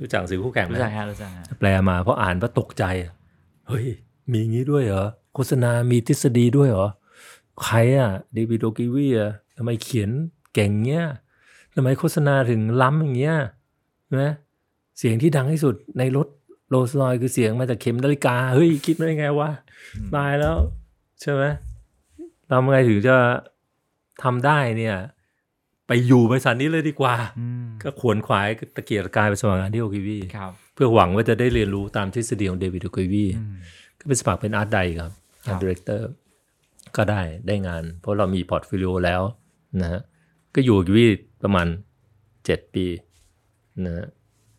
[0.00, 2.84] รู้จักหนังสือคู่แข่งไหมรู้จักฮะรู้จักฮะแปลมาเพราะอ่านเพราะตกใจ
[3.68, 3.86] เฮ้ย
[4.32, 6.88] มีงี้ด้วยเหรอ โฆษณามีทฤษฎีด้วยเหรอ
[7.64, 10.10] ใครอะเดวิดโอกิวีอะ ทำไมเขียน
[10.54, 11.06] เก่งเงี้ย
[11.74, 13.36] ทำไมโฆษณาถึงล้ำอย่างเงี้ย
[14.18, 14.32] นะ
[14.98, 16.26] เสียงที่ดังที่สุดในรถ
[16.70, 19.50] โรลส์รอยคือเสียงมาจากเข็มนาฬิกา เฮ้ย คิดมาได้ไงวะ
[20.14, 20.56] ตายแล้ว
[21.20, 21.42] ใช่ไหม
[22.50, 23.16] ทำไงถึงจะ
[24.22, 24.96] ทำได้เนี่ย
[25.86, 33.54] ไปอยู่บริษัทนี้เลยดีกว่าอืมก็ขวนขวายตะเกียกตะกายไปสมัครงานที่โอกิวีครับเพื่อหวังว่าจะได้เรียนรู้ตามทฤษฎีของเดวิดโอกิวีอืม
[33.98, 35.12] ก็เป็นสมัครเป็น art di ครับ
[35.46, 36.08] ครับ art director
[36.96, 39.22] ก็ได้ได้งาน เพราะเรามี portfolio แล้ว
[39.80, 40.00] นะฮะ
[40.54, 41.06] ก็อยู่โอกิวี
[41.42, 41.66] ประมาณ
[42.44, 42.86] เจ็ดปี
[43.84, 44.06] นะฮะ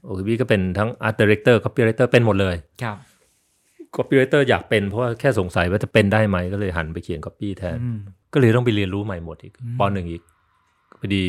[0.06, 2.98] Ogilvy ก็เป็นทั้ง art director copywriter เป็นหมดเลยครับ
[3.96, 8.00] copywriter อยากเป็นเพราะว่าแค่สงสัยว่าจะเป็นได้ไหมก็เลยหันไปเขียนคอปปี้แทนอืม
[8.34, 10.24] ก็เลยต้องไปเรียนรู้ใหม่หมดอีกอืมปหนึ่งอีก
[11.00, 11.24] พอดี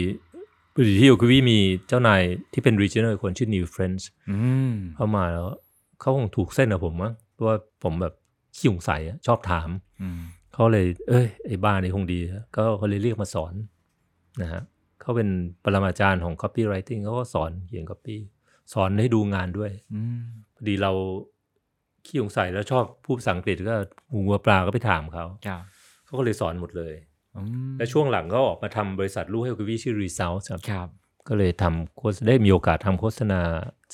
[0.75, 4.37] พอดีที่โอกิวีมีเจ้านายที่เป็น regional คนชื่อ Neil French อื
[4.71, 5.49] มเข้ามาแล้ว
[6.01, 8.14] เขาคงถูกเส้นกับผมมั้งเพราะว่าผมแบบ
[8.57, 9.69] ขี้สงสัยอะชอบถาม
[10.03, 10.21] อืม
[10.61, 13.55] เขาเลย เอ้ยไอ้บ้านนี่คงดีนะก็เขาเลยเรียกมาสอน
[14.42, 14.62] นะฮะ
[15.01, 15.29] เขาเป็น
[15.64, 18.16] ปรมาจารย์ของ copywriting เขาก็สอนเขียน copy
[18.73, 20.20] สอนให้ดูงานด้วยอืม
[20.55, 20.92] พอดีเรา
[22.07, 23.75] ขี้สงสัยแล้วชอบพูดภาษาอังกฤษก็
[24.12, 25.62] งูงัวปลาก็ไปถามเขาครับ
[26.05, 26.94] เขาก็เลยสอนหมดเลย
[27.37, 30.88] อืมและช่วงหลังก็ออกมาทำบริษัทลูกให้กับวิชื่อ Result ครับครับ
[31.29, 33.40] ก็เลยทำโฆษได้มีโอกาสทำโฆษณา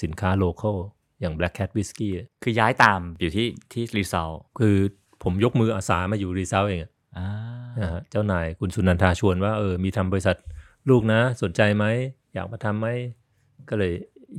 [0.02, 0.76] สินค้าโลเคอล
[1.20, 2.08] อย่าง Black Cat Whisky
[2.42, 4.76] คือย้ายตามอยู่ที่ที่รีซอลคือ
[5.28, 7.28] ผมยกมืออาสามาอยู่ Result เองอะอ่า
[7.80, 10.36] นะฮะเจ้านายคุณสุนันทาชวนว่าเออมีทำบริษัท
[10.88, 11.84] ลูกนะ สนใจไหม
[12.34, 12.88] อยากมาทำไหม
[13.68, 13.92] ก็เลย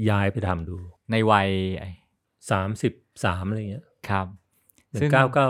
[0.09, 0.77] ย้ายไปทำดู
[1.11, 1.49] ในวัย
[2.29, 4.27] 33อะไรเงี้ยครับ
[4.91, 5.49] หนึ่ซึ่งงเก้าเก้า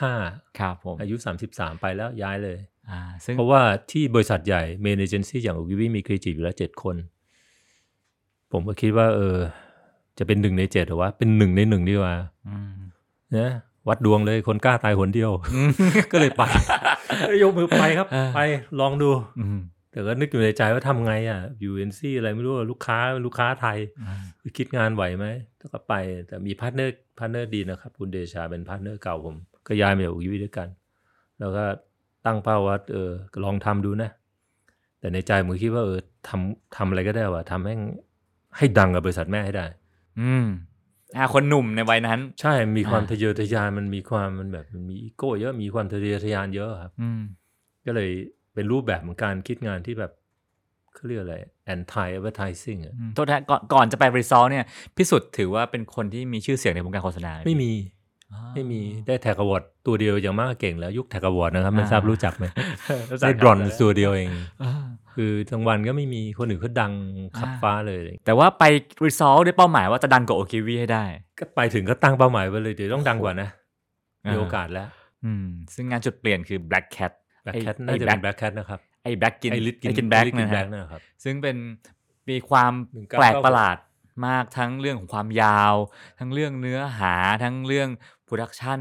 [0.00, 0.14] ห้า
[0.58, 1.16] ครับผมอายุ
[1.48, 2.58] 33ไปแล้วย้ายเลย
[2.90, 6.96] อ่าซึ่งเพราะว่าที่บริษัทใหญ่ main agency อย่าง Ogilvy มีครีเอทีฟอยู่แล้วเจ็ดคน
[8.52, 9.36] ผมก็คิดว่า เออ
[10.18, 12.14] จะเป็นหนึ่งในเจ็ดหรือว่าเป็นหนึ่งในหนึ่งดีกว่า
[12.48, 12.74] อืม
[13.36, 13.50] นะ
[13.88, 15.30] วัดดวงเลยคนกล้าตายหนเดียว
[16.12, 16.42] ก็เลยไป
[17.26, 18.38] เอ้ยยกมือไปครับเออไป
[18.80, 25.26] ลองดูอืมแต่ก็นึกอยู่ในใจว่าทำไงอะ UNC อะไรไม่รู้อะลูกค้าลูกค้าไทยอ่าคิดงานไหวไหม
[25.58, 25.94] แล้วก็ไป
[26.26, 29.34] แต่มี partner partner ดีนะครับ คุณเดชาเป็น partner เก่าผม
[29.66, 30.68] ก็ย้ายมาจากอุยวิด้วยกัน
[31.38, 31.64] แล้วก็
[32.26, 33.10] ตั้งเป้าว่าเออ
[33.44, 34.10] ลองทำดูนะ
[35.00, 37.74] แต่ในใจผมคิดว่าเออทำทำอะไรก็ได้ว่าทำให้
[38.56, 39.66] ให้ดังกับบริษัทแม่ให้ได้
[40.20, 40.46] อืม
[41.16, 47.20] อ่าคนหนุ่มในวัยนั้น ใช่มีความอ่าทะเยอทะยานมันมีความมันแบบมันมีอีโก้เยอะมีความทะเยอทะยานเยอะครับอืม
[47.86, 48.10] ก็เลย
[48.54, 50.12] เป็นรูปแบบของการคิดงานที่แบบ
[50.94, 51.36] เขาเรียกอะไร
[51.74, 54.64] anti advertising อะอืมโทษนะก่อนก่อนจะไปรีซอลเนี่ย
[54.96, 57.72] พิสุทธิ์ถือว่าเป็นคนที่มีชื่อเสียงในวงการโฆษณาหไม่มี
[58.32, 62.46] อ๋อไม่มีได้แท็กอวอร์ดตัวเดียวอย่างมากเก่งแล้วยุคแท็กอวอร์ดนะครับ ไม่อ่าทราบรู้จักไหม
[63.10, 64.30] รู้จักได้ครับบรอนซ์ตัวเดียวเอง
[64.62, 64.72] อ่า
[65.14, 66.92] คือทั้งวันก็ไม่มีคนอื่นเขาดัง
[67.38, 68.64] ขับอ่าฟ้าเลย แต่ว่าไป
[69.04, 71.04] รีซอลด้วยเป้าหมายว่าจะดังกว่าโอคิวีให้ได้
[71.38, 73.48] ก็ไปถึงก็ตั้งเป้าหมายไว้เลยเดี๋ยวต้องดังกว่านะ
[74.26, 74.88] อ่ามีมีโอกาสแล้ว
[75.24, 77.12] อืม ซึ่งงานจุดเปลี่ยนคือ Black Cat
[77.44, 81.56] แบ็คไอ้แคทไอ้น่าจะ Black เป็นแบ็คแคทนะครับไอ้แบ็กกินไอลิทกินไอ้กินแบ็กลิทนะแบ็ฮะกนะครับซึ่งเป็น
[82.30, 83.76] มีความ1996แปลกประหลาด
[84.26, 85.74] มากทั้งเรื่องของความยาว
[86.18, 87.88] ทั้งเรื่องเนื้อหาทั้งเรื่อง
[88.24, 88.80] production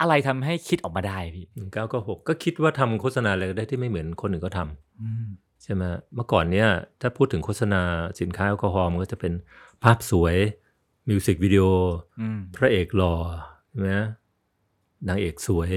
[0.00, 6.68] อะไรทำให้คิดออกมาได้พี่หนึ่งเก้าก็หกก็คิดว่าทำโฆษณาอะไรก็ได้ที่ไม่เหมือนคนอื่นก็ทำอืมใช่ไหมเมื่อก่อนเนี้ย
[7.00, 7.82] ถ้าพูดถึงโฆษณา
[8.20, 9.32] สินค้าแอลกอฮอล์มันก็จะเป็น
[9.82, 10.36] ภาพสวย
[11.08, 11.64] มิวสิกวิดีโอ
[12.20, 13.14] อืมพระเอกหล่อ
[13.70, 13.92] ใช่ไหม
[15.08, 15.70] นางเอกสวย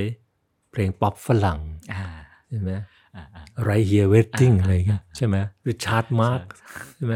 [0.71, 1.59] เพลงป๊อปฝรั่ง
[1.93, 2.05] อ่า
[2.49, 2.71] ใช่ไหม
[3.15, 5.35] อ่าอ่า Right Here Waiting อ่าอะไรเงี้ยใช่ไหม
[5.67, 6.41] Richard Marx
[6.95, 7.15] ใช่ไหม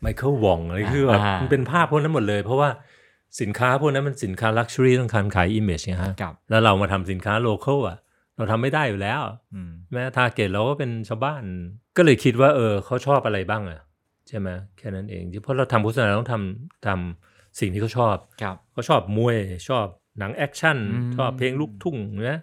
[0.00, 2.68] ไมเคิลวองอะไรคือแบบอ่ามัมันเป็นภาพพวกนั้นหมดเลย เพราะว่า
[3.40, 7.96] สินค้าพวกนั้นมันสินค้า luxury ต้องการขาย image นะฮะกับแล้วเรามาทำสินค้า local อะ
[8.36, 9.20] เราทำไม่ได้อยู่แล้ว
[9.54, 11.42] อืมแม้ target เราก็เป็นชาวบ้าน
[11.96, 13.80] ก็เลยคิดว่า เออเขาชอบอะไรบ้างอะ
[14.28, 19.36] ใช่ไหมแค่นั้นเองเพราะเราทำโฆษณาเราต้องทำทำสิ่งที่เขาชอบกับเขาชอบมวย
[19.68, 19.86] ชอบ
[20.18, 21.96] หนัง action อืมชอบเพลงลูกทุ่ง
[22.30, 22.40] นะ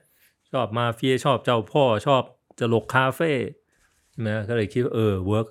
[0.52, 2.22] ชอบมาเฟียชอบเจ้าพ่อชอบ
[2.60, 3.32] ตลกคาเฟ่
[4.12, 5.48] ใช่ไหมก็เลยคิดว่าเออ work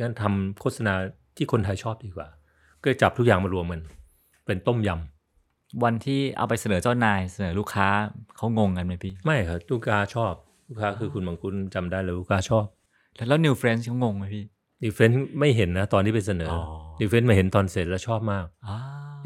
[0.00, 0.94] งั้นทำโฆษณา
[1.36, 2.28] ที่คนไทยชอบดีกว่า
[2.80, 3.80] ก็เลยจับทุกอย่างมารวมมัน
[4.46, 4.90] เป็นต้มยำ
[5.82, 7.88] วันที่เอาไปเสนอเจ้านายเสนอลูกค้า
[8.36, 10.32] เขางงกันไหมพี่ ไม่ครับลูกค้าชอบ
[10.68, 12.66] ลูกค้าคือคุณบางคุณจำได้เลยลูกค้าชอบ
[13.16, 14.44] แล้วแล้ว Neil French เขางงไหมพี่
[14.82, 18.76] ดีเฟนต์ไม่เห็นนะตอนที่ไปเสนอออดีเฟนต์มาเห็นตอนเสร็จแล้วชอบมากอ่า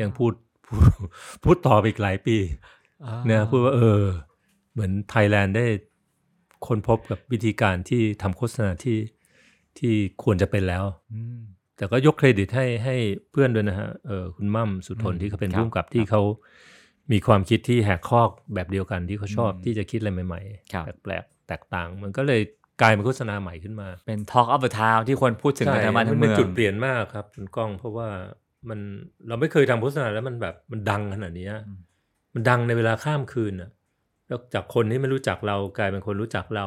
[0.00, 0.32] ยังพูด
[0.66, 0.90] พูด
[1.44, 2.36] พูดต่อไปอีกหลายปี
[3.04, 4.02] อ่าเนี่ยพูดว่าเออ
[4.72, 5.66] เหมือนไทยแลนด์ได้
[6.66, 8.98] ค้นพบกับวิธีการที่ทำโฆษณาที่
[9.78, 11.40] ที่ควรจะเป็นแล้วอืม
[11.78, 12.96] แต่ก็ยกเครดิตให้ให้
[13.30, 16.22] เพื่อนด้วยนะฮะเออคุณมั่มสุทนอืมที่เขาเป็นครับผู้กำกับที่เขา
[17.12, 20.40] มีความคิดที่แหกคอกแบบเดียวกันที่เขาชอบอืมที่จะคิดอะไรใหม่
[20.72, 22.40] ครับๆแปลกๆแตกต่าง มันก็เลย
[22.80, 28.08] กลายเป็นโฆษณาใหม่ขึ้นมา เป็น Talk of the Town ที่คนพูดถึงกันทั้งบ้านทั้งมัเมืเป็นองจุดเปลี่ยนมากครับคุณก้องเพราะว่า
[28.68, 28.80] มัน
[29.28, 31.80] เราไม่เคยทำโฆษณาแล้วมันแบบมันดังขนาดเนี้ยอืม
[32.34, 33.70] มันดังในเวลาข้ามคืนน่ะ
[34.28, 36.66] แล้วจากคนที่ไม่รู้จักเรากลายเป็นคนรู้จักเรา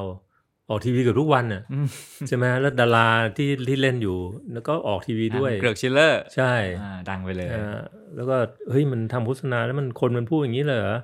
[0.71, 1.87] ออกทีวีเกับทุกวันน่ะอืม
[2.27, 3.07] ใช่ไหมแล้วดารา
[3.37, 4.17] ที่ที่เล่นอยู่
[4.53, 7.81] แล้วก็ออกทีวีด้วยเกลือกชิลเลอร์ ใช่อ่าดังไปเลยอ่า
[8.15, 8.35] แล้วก็
[8.69, 10.99] เฮ้ยมันทำโฆษณาแล้วมันคนมันพูดอย่างนี้เลยเหรอ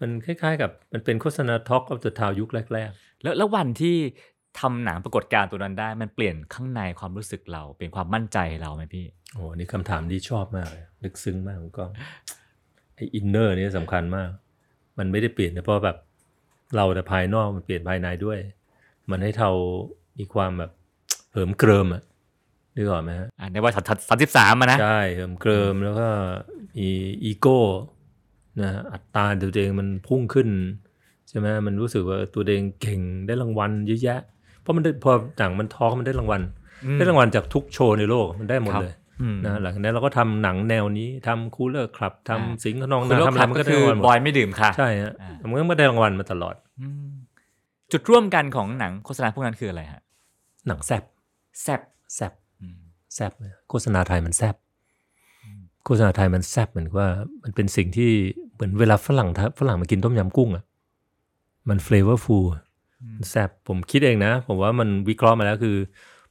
[0.00, 2.84] มันคล้ายๆ กับมันเป็นโฆษณา Talk of the Town ยุคแรกแล้
[3.30, 3.96] วแล้ววันที่
[4.60, 11.90] ทำหนังปรากฏการณ์ตัวนั้นได้ มันเปลี่ยนข้างในความรู้สึกเราเปลี่ยนความมั่นใจเราไหมพี่ๆโอ้นี่คำถามที่ชอบมากเลยลึกซึ้งมากคุณก้อง
[12.96, 14.28] ไอ inner นี่สำคัญมาก
[14.98, 15.96] มันไม่ได้เปลี่ยนเฉพาะแบบ
[16.76, 18.38] เราแต่ภายนอกมันเปลี่ยนภายในด้วย
[19.10, 19.50] มันให้เรา
[20.18, 20.70] มีความแบบ
[21.32, 22.02] เหิมเกริมอะ
[22.74, 26.08] นึกออกไหมฮะอ่าในวัยสามสิบสามอะนะ ใช่เหิมเกริมแล้วก็
[26.78, 26.88] มี
[27.24, 27.58] อีโก้
[28.60, 30.48] นะฮะอัตตาตัวเองมันพุ่งขึ้น
[31.28, 34.20] ใช่ไหมมันรู้สึกว่าตัวเองเก่งได้รางวัลเยอะแยะ
[34.60, 36.42] เพราะมันได้พอหนังมันท้องมันได้รางวัล
[36.84, 47.08] อืมได้รางวัลจากทุกโชว์ในโลกมันได้หมดครับเลยอืมนะหลังจากนั้นเราก็ทำหนังแนวนี้ทำคูลเลอร์คลับทำอ่าสิงห์ขนองคุณนาโลกทำอะคไรรับมันก็ก็ได้คือรางวัลหมบอยดไม่ดื่มค่ะ ใช่ฮะอ่ามันก็ไม่ได้รางวัลมาตลอดอืม
[47.92, 50.02] จุดร่วมกันของหนังโฆษณาพวกนั้นคืออะไรฮะ
[50.66, 51.02] หนังแซบ
[51.62, 51.80] แซบ
[52.14, 52.78] แซบอืม
[53.14, 54.54] แซบเนี่ยโฆษณาไทยมันแซบ
[55.84, 57.08] โฆษณาไทยมันแซบเหมือนว่า
[57.42, 58.10] มันเป็นสิ่งที่
[58.54, 60.64] เหมือนเวลาฝรั่งทะฝรั่งมากินต้มยำกุ้งอะ
[61.68, 62.46] มันเฟลเวอร์ฟูล
[63.16, 65.76] มันแซบผมคิดเองนะ ผมว่ามันวิเคราะห์มาแล้วคือ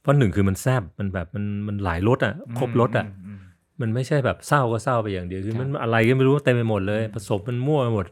[0.00, 3.40] เพราะหนึ่งคือมันแซบมันแบบมันมันหลายรสอะ ครบรสอะมม
[3.80, 8.06] มันไม่ใช่แบบเศร้าก็เศร้าไปอย่างเดียวคือครับมันอะไรก็ไม่รู้เต็มไปหมดเลย ผสมมันมั่วไปหมด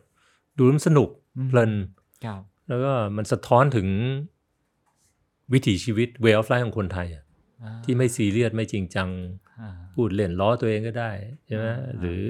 [0.57, 1.73] ดูแล้วมันสนุกอืมเพลิน
[2.25, 3.89] ครับ แล้วก็มันสะท้อนถึง
[5.53, 7.25] วิถีชีวิต way of life ของคนไทยอะ
[7.63, 9.09] อ่าที่ไม่ซีเรียสไม่จริงจัง
[9.61, 11.11] อ่าพูดเล่นล้อตัวเองก็ได้
[11.47, 12.21] ใช่ไหมอ่าหรือ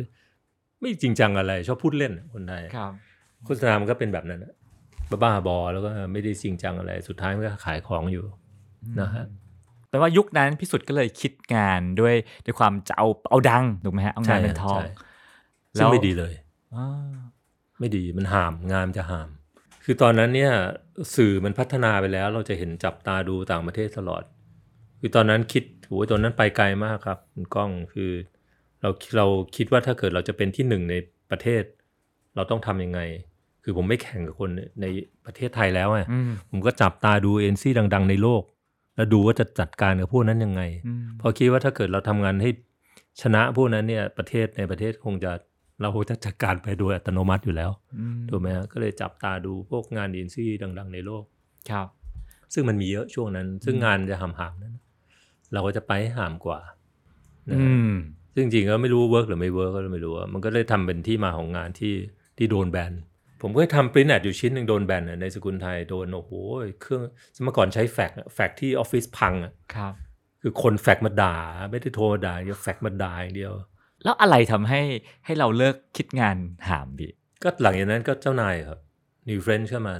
[0.80, 2.92] ไม่จริงจังอะไร ชอบพูดเล่นอะคนไทยครับ
[3.44, 4.52] โฆษณามันก็เป็นแบบนั้นอะ
[5.22, 8.24] บ้าๆบอแล้วก็ไม่ได้จริงจังอะไร สุดท้ายมันก็ขายของอยู่
[9.00, 9.24] นะฮะ
[9.88, 14.86] แปลว่ายุคนั้นพิสุทธิ์ก็เลยคิดงานด้วยด้วยความจะเอาเอาดังถูกไหมฮะเอางานเป็นทองใช่
[15.76, 16.34] ซึ่งไม่ดีเลย
[16.74, 16.86] อ่า
[17.80, 19.28] ไม่ดีมันห่ามงานมันจะห่าม
[19.92, 20.52] คือตอนนั้นเนี่ย
[21.16, 24.22] สื่อมันพัฒนาไปแล้ว เราจะเห็นจับตาดูต่างประเทศตลอด
[25.00, 28.10] คือตอนนั้นคิดโอ้ยตอนนั้นไปไกลมากครับคุณก้องคือ
[28.80, 29.26] เราเรา
[29.56, 30.94] คิดว่าถ้าเกิดเราจะเป็นที่หนึ่งใน
[31.30, 31.62] ประเทศ
[32.36, 33.00] เราต้องทำยังไง
[33.64, 34.50] คือผมไม่แข่งกับคน
[34.80, 34.86] ใน
[35.26, 38.42] ประเทศไทยแล้วไงอืมผมก็จับตาดูเอ็นซี่ดัง ๆ ในโลก
[38.96, 42.50] แล้วดูว่าจะจัดการกับพวกนั้นยังไงอืมเพอคิดว่าถ้าเกิดเราทำงานให้
[43.20, 45.32] ชนะพวกนั้นเนี่ยประเทศในประเทศคงจะ
[45.80, 51.24] เราคงจะจัดการไปโดยอัตโนมัติอยู่แล้วอืมถูกไหมฮะก็เลยจับตาดูพวกงานเอ็นซี่ดัง ๆ ในโลก
[51.70, 51.88] ครับ
[52.54, 54.74] ซึ่งมันมีเยอะช่วงนั้น ซึ่งงานจะหามๆนั้น
[55.52, 56.60] เราก็จะไปให้หามกว่า
[57.50, 57.94] นะอืฮะม
[58.34, 61.94] ซึ่งจริงๆก็ไม่รู้ work หรือไม่ work ก็ไม่รู้อะมันก็เลยทำเป็นที่มาของงานที่
[62.38, 62.92] ที่โดนแบน
[63.42, 66.32] ผมก็ทำ print ad อยู่ชิ้นหนึ่งโดนแบนอะในสกุลไทยโดนโอ้โห
[66.80, 67.02] เครื่อง
[67.44, 69.92] เมื่อก่อนใช้แฟกซ์อะแฟกซ์ที่ออฟฟิศพังอะครับ
[70.42, 71.36] คือคนแฟกซ์มาด่า
[71.70, 73.52] ไม่ได้โทรมาด่าอย่างเดียวแฟกซ์มาด่าอย่างเดียว
[74.04, 74.80] แล้วอะไรทำให้
[75.24, 76.36] ให้เราเลิกคิดงาน
[76.68, 77.10] ห่ามพี่
[77.42, 78.78] ก็หลังจากนั้นก็เจ้านายครับ
[79.28, 79.94] Neil French เข้ามา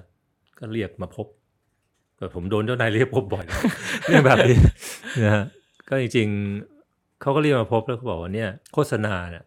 [0.58, 1.26] ก็เรียกมาพบ
[2.16, 3.62] แต่ผมโดนเจ้านายเรียกพบบ่อยนะ
[4.06, 4.58] เรื่องแบบนี้
[5.22, 5.44] นะฮะ
[5.88, 9.44] ก็จริงๆเขาก็เรียกมาพบแล้วเขาบอกว่าเนี่ยโฆษณาเนี่ย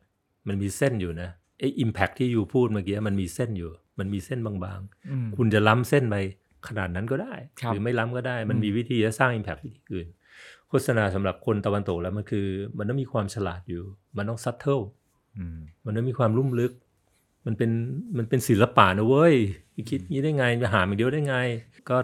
[0.48, 6.16] มันมีเส้นอยู่นะไอ้อิมแพคที่อยู่พูดเมื่อกี้มันมีเส้นอยู่ มันมีเส้นบางอืมๆคุณจะล้ำเส้นไป
[6.68, 13.84] ขนาดนั้นก็ได้ครับหรือไม่ล้ำก็ได้ มันอืมมีวิธีจะสร้างอิมแพควิธีอื่นโฆษณาสำหรับคนตะวันตกแล้วมันคือ มันต้องมีความฉลาดอยู่
[14.18, 14.80] มันต้องซัตเทิล
[15.38, 16.74] อืมมันต้องมีความลุ่มลึก
[17.46, 17.72] มันเป็น
[18.18, 19.36] มันเป็นศิลปะนะเว้ย
[19.74, 21.36] ไปคิดงี้ได้ไงจะหามันเดียวได้ไง
[21.90, 21.98] ก็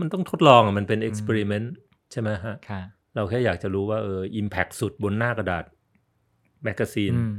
[0.00, 1.72] มันต้องทดลองอะมันเป็น experiment
[2.12, 2.82] ใช่ไหมฮะค่ะ
[3.14, 5.64] เราแค่อยากจะรู้ว่าเออ impact สุดบนหน้ากระดาษ
[6.64, 7.32] magazine อืม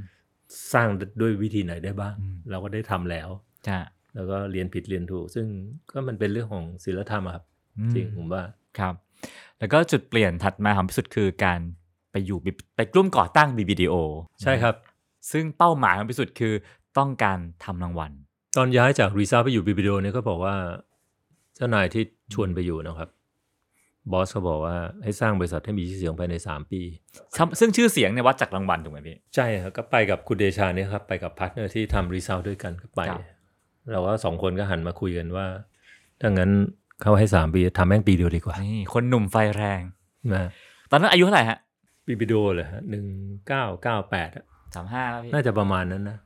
[0.73, 0.89] สร้าง
[1.21, 3.29] ด้วยวิธีไหนได้บ้างอืมเราก็ได้ทำแล้ว
[3.67, 3.79] จ้ะ
[4.15, 5.45] แล้วก็เรียนผิดเรียนถูก ซึ่ง
[5.91, 7.43] ก็มันเป็นเรื่องของศิลธรรมอะครับ
[7.79, 8.43] อืมจริงผมว่า
[8.79, 8.95] ครับ
[9.59, 11.59] แล้วก็จุดเปลี่ยนถัดมาของพี่สุทธิ์คือการ
[12.11, 13.95] ไปอยู่ B- ไปกลุ่มก่อตั้ง BBDO
[14.41, 14.75] ใช่ครับ
[15.31, 16.53] ซึ่งเป้าหมายของพี่สุทธิ์คือ
[16.97, 18.11] ต้องการทำรางวัล
[18.57, 20.55] ตอนย้ายจาก Results ไปอยู่ BBDO เนี่ยก็บอกว่า
[21.55, 23.09] เจ้านายที่ชวนไปอยู่นะครับ
[24.11, 26.81] บอสเขาบอกว่าให้สร้างบริษัทให้มีชื่อเสียงภายในสามปี
[27.59, 33.23] ซึ่งชื่อเสียงเนี่ยวัดจากรางวัลถูกไหมพี่ ใช่ครับก็ไปกับคุณเดชาเนี่ยครับ ไปกับ partner ที่ทำ Results ด้วยกันก็ไปครับ
[33.91, 35.45] เราก็สองคนก็หันมาคุยกันว่า
[36.21, 36.51] ถ้างั้น
[37.01, 39.81] เขาให้สามปีทำแม่งปีเดียวดีกว่า นี่คนหนุ่มไฟแรง
[40.33, 40.49] นะ
[40.91, 41.59] ตอนนั้นอายุเท่าไหร่ฮะ
[42.07, 43.05] บีบีโดเลยฮะหนึ่ง
[43.47, 44.29] เก้าเก้าแปด
[44.75, 46.17] สามห้าพี่น่าจะประมาณนั้นนะ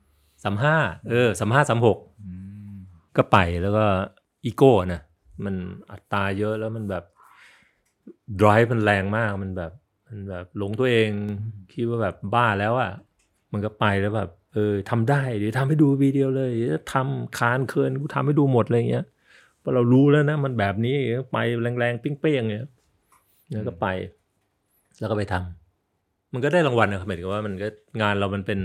[0.44, 0.78] สามห้า
[1.10, 2.32] เออสามห้าสามหกอื
[2.70, 2.74] ม
[3.18, 3.86] ก็ไปแล้วก็
[4.46, 5.02] อีโก้นะ
[5.46, 5.56] มัน
[5.92, 7.04] อัตราเยอะแล้วมันแบบ
[8.42, 9.72] drive มันแรงมากมันแบบ
[10.08, 11.10] มันแบบหลงตัวเอง
[11.74, 12.92] คิดว่าแบบบ้าแล้วอะ่ะ
[13.52, 20.96] มันก็ไปแล้วแบบ เออทำได้เดี๋ยวทำให้ดูวีเดีโอเลยเดี๋ยวทำคานเคินกูทำให้ดูหมดอะไรเงี้ยเพราะเรารู้แล้วนะ มันแบบนี้
[21.32, 21.38] ไป
[21.80, 22.66] แรงๆเปี้ยงๆเนี่ย
[23.54, 23.88] แล้วก็ไป
[25.00, 27.68] แล้วก็ไปทำมันก็ได้รางวัลนะครับหมายถึงว่ามันก็
[28.02, 28.60] งานเรามันเป็น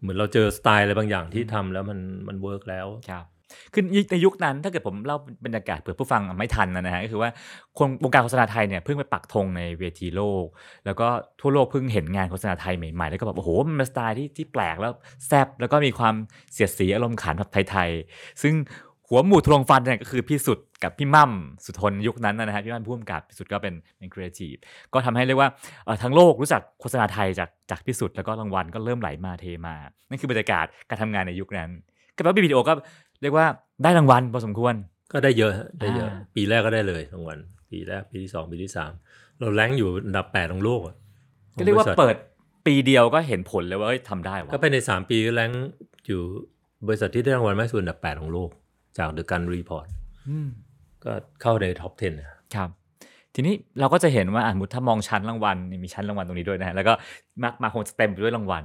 [0.00, 3.24] เหมือนเราเจอสไตล์อะไรบางอย่างที่ทำแล้วมันมัน work แล้วครับ
[3.72, 7.30] คือในยุคนั้นถ้าเกิดผมเล่าบรรยากาศเผื่อผู้ฟังไม่ทันนะฮะก็คือว่า
[7.78, 10.44] คนวงการโฆษณาไทยเนี่ยเพิ่งไปปักธงในเวทีโลก
[10.86, 11.08] แล้วก็
[11.40, 14.92] ทั่วโลกเพิ่งเห็นงานโฆษณาไทยใหม่ๆ แล้วก็แบบโอ้โหมันเป็นสไตล์ที่ที่แปลกแล้ว
[15.26, 16.14] แซ่บแล้วก็มีความ
[16.52, 18.54] เสียดสีอารมณ์ขันแบบไทยๆซึ่ง
[19.14, 21.30] หัวหมู่ทวงฟันเนี่ยก็คือพี่สุดกับพี่มั่ม
[21.64, 24.54] สุทนยุคนั้นนะฮะพี่มั่มพุ่มกับพี่สุดก็เป็นเป็นครีเอทีฟ
[24.92, 25.48] ก็ทำให้เรียกว่า
[26.02, 29.74] ทั้งโลกรู้จักโฆษณาไทยจากจากพี่สุดแล้วก็รางวัลก็เริ่มไหลมาเทมา
[30.08, 31.70] นั่นคือบรรยากาศการทำงานในยุคนั้น
[32.16, 32.72] ก็แปลว่าบีบีโอก็
[33.22, 33.46] เรียกว่า
[33.82, 34.74] ได้รางวัลพอสมควร
[35.12, 37.38] ก็ได้เยอะได้เยอะ ปีแรกก็ได้เลยรางวัล
[37.70, 38.92] ปีแรกปีที่สองปีที่สาม
[39.38, 40.80] เราแรงอยู่อันดับแปดของโลก
[41.56, 42.16] ก็เรียกว่าเปิด
[42.66, 45.50] ปีเดียวก็เห็นผลเลยว่าเอ้ยทำได้ก็ไปในสามปีก็แรง
[46.06, 46.20] อยู่
[46.86, 48.50] บริษัทที่ได้รางวัลมากสุดอันดับแปดของโลก
[48.98, 49.86] จาก The Gunn Report
[50.28, 50.48] อืม
[51.04, 52.70] ก็เข้าใน top 10นะครับ
[53.34, 56.92] ทีนี้เราก็จะเห็นว่าอ่านมุดถ้ามองชั้นรางวัลนี่มีชั้นรางวัลตรงนี้ด้วยนะฮะแล้วก็
[57.42, 58.64] มามาคงจะเต็มไปด้วยรางวัล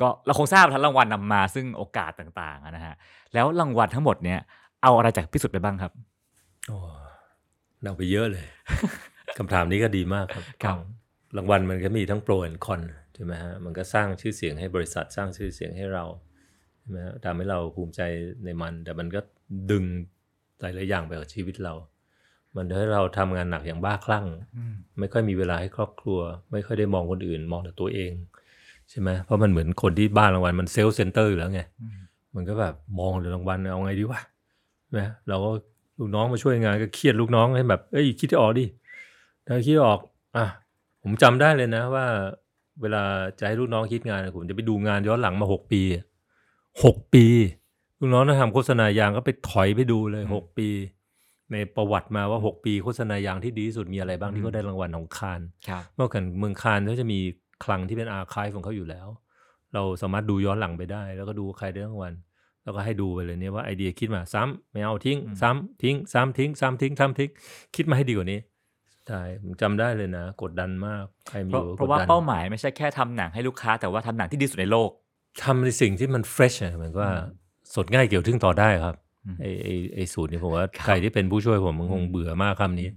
[0.00, 2.94] ก็เราคงทราบทั้งรางวัลนำมาซึ่งโอกาสต่างๆอะนะฮะ
[3.34, 4.38] แล้วรางวัลทั้งหมดเนี้ย
[4.82, 5.92] เอาอะไรจากพี่สุทธิ์ไปบ้างครับ
[6.68, 6.76] โอ้
[7.82, 8.44] เดาไปเยอะเลย
[9.38, 10.76] คำถามนี้ก็ดีมากครับครับ
[11.36, 12.80] รางวัลมันก็มีทั้งโปรและคอน
[13.14, 16.04] ใช่ไหมฮะมันก็สร้างชื่อเสียงให้บริษัทสร้างชื่อเสียงให้เรา
[16.80, 18.00] ใช่ไหมฮะทำให้เราภูมิใจ
[18.44, 19.20] ในมัน แต่มันก็
[19.70, 19.84] ดึง
[20.60, 21.74] หลายๆอย่างไปกับชีวิตเรา
[22.56, 26.18] มันทำให้เราทำงานหนักอย่างบ้าคลั่งอืมไม่ค่อยมีเวลาให้ครอบครัว
[26.52, 28.12] ไม่ค่อยได้มองคนอื่น มองแต่ตัวเอง
[28.90, 31.98] ใช่ไหมเพราะมันเหมือนคนที่บ้านรางวัลมันเซลล์เซ็นเตอร์อยู่แล้วไงอืม
[32.34, 34.20] มันก็แบบมองแต่รางวัลเอาไงดีวะ
[34.84, 35.50] ใช่ไหมเราก็
[35.98, 38.64] ลูกน้องมาช่วยงานก็เครียดลูกน้องให้แบบ เอ้ยคิดให้ออกดิ
[39.46, 39.98] ถ้าคิดออก
[40.36, 40.46] อะ
[41.02, 42.06] ผมจำได้เลยนะว่า
[42.80, 43.02] เวลา
[43.38, 45.82] จะให้ลูกน้องคิดงานผมจะไปดูงานย้อนหลังมาหกปี
[46.84, 47.24] หกปี
[48.00, 50.68] ลูกน้องที่ทำโฆษณายางก็ไปถอยไปดูเลยอืมหกปี
[51.52, 57.18] ในประวัติมาว่าหกปีโฆษณายางที่ดีที่สุดมีอะไรบ้างอืที่มเขาได้รางวัลของคานครับเมื่อกันเมืองคานเขาจะมี
[57.64, 59.08] คลังที่เป็นอาร์คายของเขาอยู่แล้ว
[59.74, 62.12] เราสามารถดูย้อนหลังไปได้ แล้วก็ดูใครได้รางวัล
[62.64, 67.30] แล้วก็ให้ดูไปเลยเนี่ยว่าไอเดียคิดมาซ้ำไม่เอาทิ้งอืมซ้ำทิ้ง ซ้ำทิ้ง ซ้ำทิ้งซ้ำทิ้ง
[67.76, 68.40] คิดมาให้ดีกว่านี้
[69.08, 74.90] ใช่ผมจำได้เลยนะ กดดันมากใครมีเพราะอยู่เพราะว่ากดดันเป้าหมายไม่ใช่แค่ทำหนังให้ลูกค้า แต่ว่าทำหนังที่ดีสุดในโลก
[75.42, 77.45] ทำในสิ่งที่มันเฟรชอะเหมือนว่าอืม
[77.76, 82.88] สดง่ายเกี่ยวทึ่งต่อได้ครับอืมไอไอไอสูตรนี้ผมว่าครับใครที่เป็นผู้ช่วยผมมันคงอืมเบื่อมากคำนี้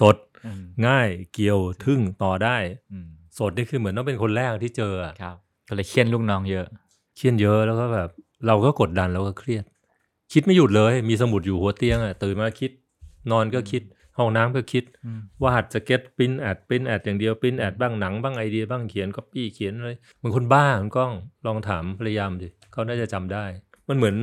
[0.00, 2.56] สดอืมง่ายเกี่ยวทึ่งต่อได้
[2.92, 5.36] อืมสดนี่คือเหมือนต้องเป็นคนแรกที่เจออะครับ
[5.68, 6.66] ก็เลยเฆี่ยนลูกน้องเยอะ
[7.16, 8.08] เครียดเยอะแล้วก็แบบ
[8.46, 9.64] เราก็กดดันแล้วก็เครียด
[10.32, 12.70] คิดไม่หยุดเลย มีสมุดอยู่หัวเตียงอะตื่นมาคิด
[13.30, 13.82] นอนก็คิด
[14.18, 21.12] ห้องน้ำก็คิดอืมวาด sketch print ad print ad อย่างเดียว print ad บ้างหนังบ้างไอเดียบ้างเขียนก็ปี้เขียนเลยเหมือนคนบ้าคุณก้อง
[21.46, 23.44] ลองถามภรรยามดิเขาน่าจะจำได้
[23.92, 24.16] มันเหมือน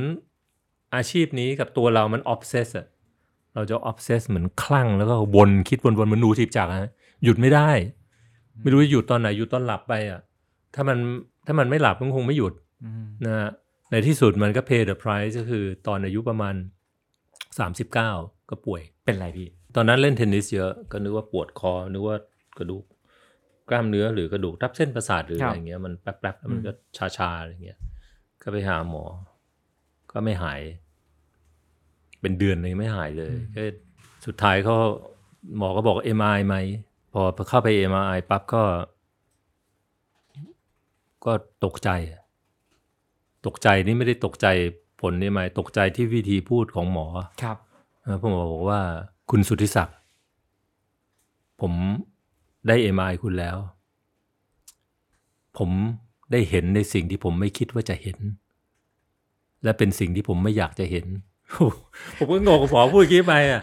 [0.94, 2.86] อาชีพนี้กับตัวเรามัน obsess อะ
[3.54, 6.90] เราจะ obsess เหมือนคลั่งแล้วก็วนคิดวนๆเหมือนหนูถีบจักรฮะ
[7.24, 7.70] หยุดไม่ได้
[8.62, 10.20] ไม่รู้จะหยุดตอนไหนหยุดตอนหลับไปอะ
[10.74, 10.98] ถ้ามัน
[11.46, 12.54] ถ้ามันไม่หลับมันคงไม่หยุด
[12.84, 13.50] อืมนะฮะ
[13.90, 16.54] ในที่สุดมันก็ pay the price ก็คือตอนอายุประมาณ
[17.32, 22.16] 39 ก็ป่วยเป็นไรพี่ ตอนนั้นเล่นเทนนิสเยอะก็นึกว่าปวดคอ นึกว่า
[22.58, 22.84] กระดูก
[23.68, 26.72] กล้ามเนื้อหรือกระดูกทับเส้นประสาทหรือครัอะบไรอย่างเงี้ยมันแป๊บๆแล้วมันอืมก็
[27.16, 27.78] ชาๆอะไรเงี้ย
[28.42, 29.04] ก็ไปหาหมอ
[30.12, 30.60] ก็ไม่หาย
[32.20, 33.62] เป็นเดือนเลยงไม่หายเลยก็
[34.26, 34.76] สุดท้ายเขา
[35.56, 36.56] หมอก็บอก MRI ไหม
[37.12, 38.62] พอเข้าไป MRI ปั๊บก็
[41.24, 41.32] ก็
[41.64, 41.90] ตกใจ
[43.46, 44.46] ตกใจนี่ไม่ได้ตกใจ
[45.00, 47.06] ผลนี่ไหมตกใจที่วิธีพูดของหมอ
[47.42, 47.56] ครับ
[48.06, 48.80] นะผมบอกว่า
[49.30, 49.98] คุณสุทธิศักดิ์
[51.60, 51.72] ผม
[52.68, 53.56] ได้เอ็มไอคุณแล้ว
[55.58, 55.70] ผม
[56.32, 58.18] ได้เห็นในสิ่งที่ผมไม่คิดว่าจะเห็น
[59.64, 61.06] และเป็นสิ่งที่ผมไม่อยากจะเห็น
[62.16, 63.62] ผมก็งงกับหมอพูดอย่างนี้ไปอะ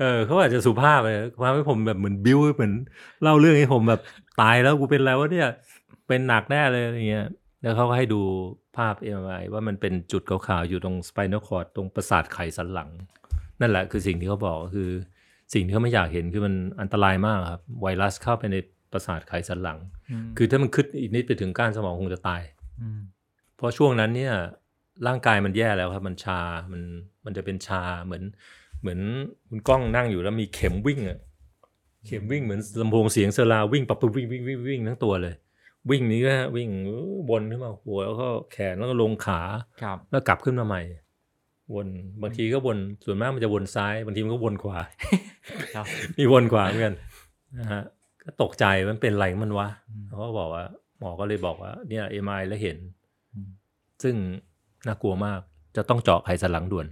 [0.00, 2.74] เออเขาอาจจะสุภาพเลยทำให้ผมแบบเหมือนบิ้วเหมือน
[3.22, 4.00] เล่าเรื่องให้ผมแบบ
[4.40, 5.48] ตายแล้วกูเป็นอะไรวะเนี่ย
[6.08, 7.26] เป็นหนักแน่เลยอะไรเงี้ย
[7.62, 8.20] แล้วเขาก็ให้ดู
[8.76, 12.90] ภาพ MRI ว่ามันเป็นจุดขาวๆอยู่ตรง spinal cord ตรงประสาทไขสันหลัง
[13.60, 14.90] นั่นแหละคือสิ่งที่เขาบอกก็คือ
[15.54, 18.56] สิ่งที่เขาไม่อยากเห็นคือมันอันตรายมากครับ ไวรัสเข้าไปใน
[18.92, 19.78] ประสาทไขสันหลัง
[20.36, 22.42] คือถ้ามันขึ้นอีกนิดไปถึงก้านสมองคงจะตาย
[22.98, 23.00] ม
[23.56, 24.34] เพราะช่วงนั้นเนี่ย
[25.06, 26.40] ร่างกายมันแย่แล้วครับมันชา
[26.72, 26.82] มัน
[27.24, 28.22] มันจะเป็นชาเหมือน
[28.80, 29.00] เหมือน
[29.48, 31.18] คุณกล้องนั่งอยู่แล้วมีเข็มวิ่งอะ
[32.06, 35.34] เข็มวิ่งเหมือนลำโพงเสียงเซอร์ราววิ่งปับปุ๊บวิ่งวิ่งวิ่งวิ่งทั้งตัวเลย
[35.90, 36.68] วิ่งนี้ก็วิ่ง
[37.30, 39.40] วนขึ้นมาหัวแล้วก็แขนแล้วก็ลงขา
[39.82, 40.82] ครับแล้วกลับขึ้นมาใหม่
[41.74, 41.88] วน
[42.22, 44.78] บางทีก็วนส่วนมากมันจะวนซ้ายบางทีมันก็วนขวา
[45.74, 45.86] ครับ
[46.18, 46.94] มีวนขวาเหมือนกัน
[47.58, 47.82] นะฮะ
[48.22, 50.64] ก็ตกใจมันเป็นอะไรของมันวะอืมเขาก็บอกว่า
[50.98, 52.78] หมอก็เลยบอกว่า เนี่ยเอ็มไอแล้วเห็น
[53.34, 53.48] อืม
[54.02, 54.14] ซึ่ง
[54.86, 55.40] น่ากลัวมาก
[55.76, 56.86] จะต้องเจาะไขสันหลังด่วน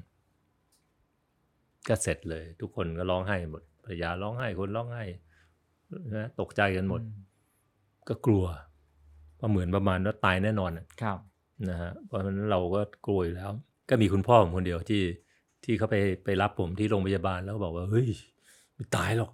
[1.88, 5.04] ก็เสร็จเลย ทุกคนก็ร้องไห้หมดภรรยาร้องไห้คนร้องไห้
[6.14, 7.00] นะตกใจกันหมด
[8.08, 8.44] ก็กลัว
[9.36, 11.18] เพราะเหมือนประมาณว่าตายแน่นอนอะครับ
[11.68, 13.50] นะฮะเพราะฉะนั้นเราก็กลัวอยู่แล้ว
[13.88, 15.02] ก็มีคุณพ่อผมคนเดียวที่
[15.64, 18.08] ที่เขาไปไปรับผมที่โรงพยาบาลแล้วก็บอกว่าเฮ้ย
[18.74, 19.32] ไม่ตายหรอก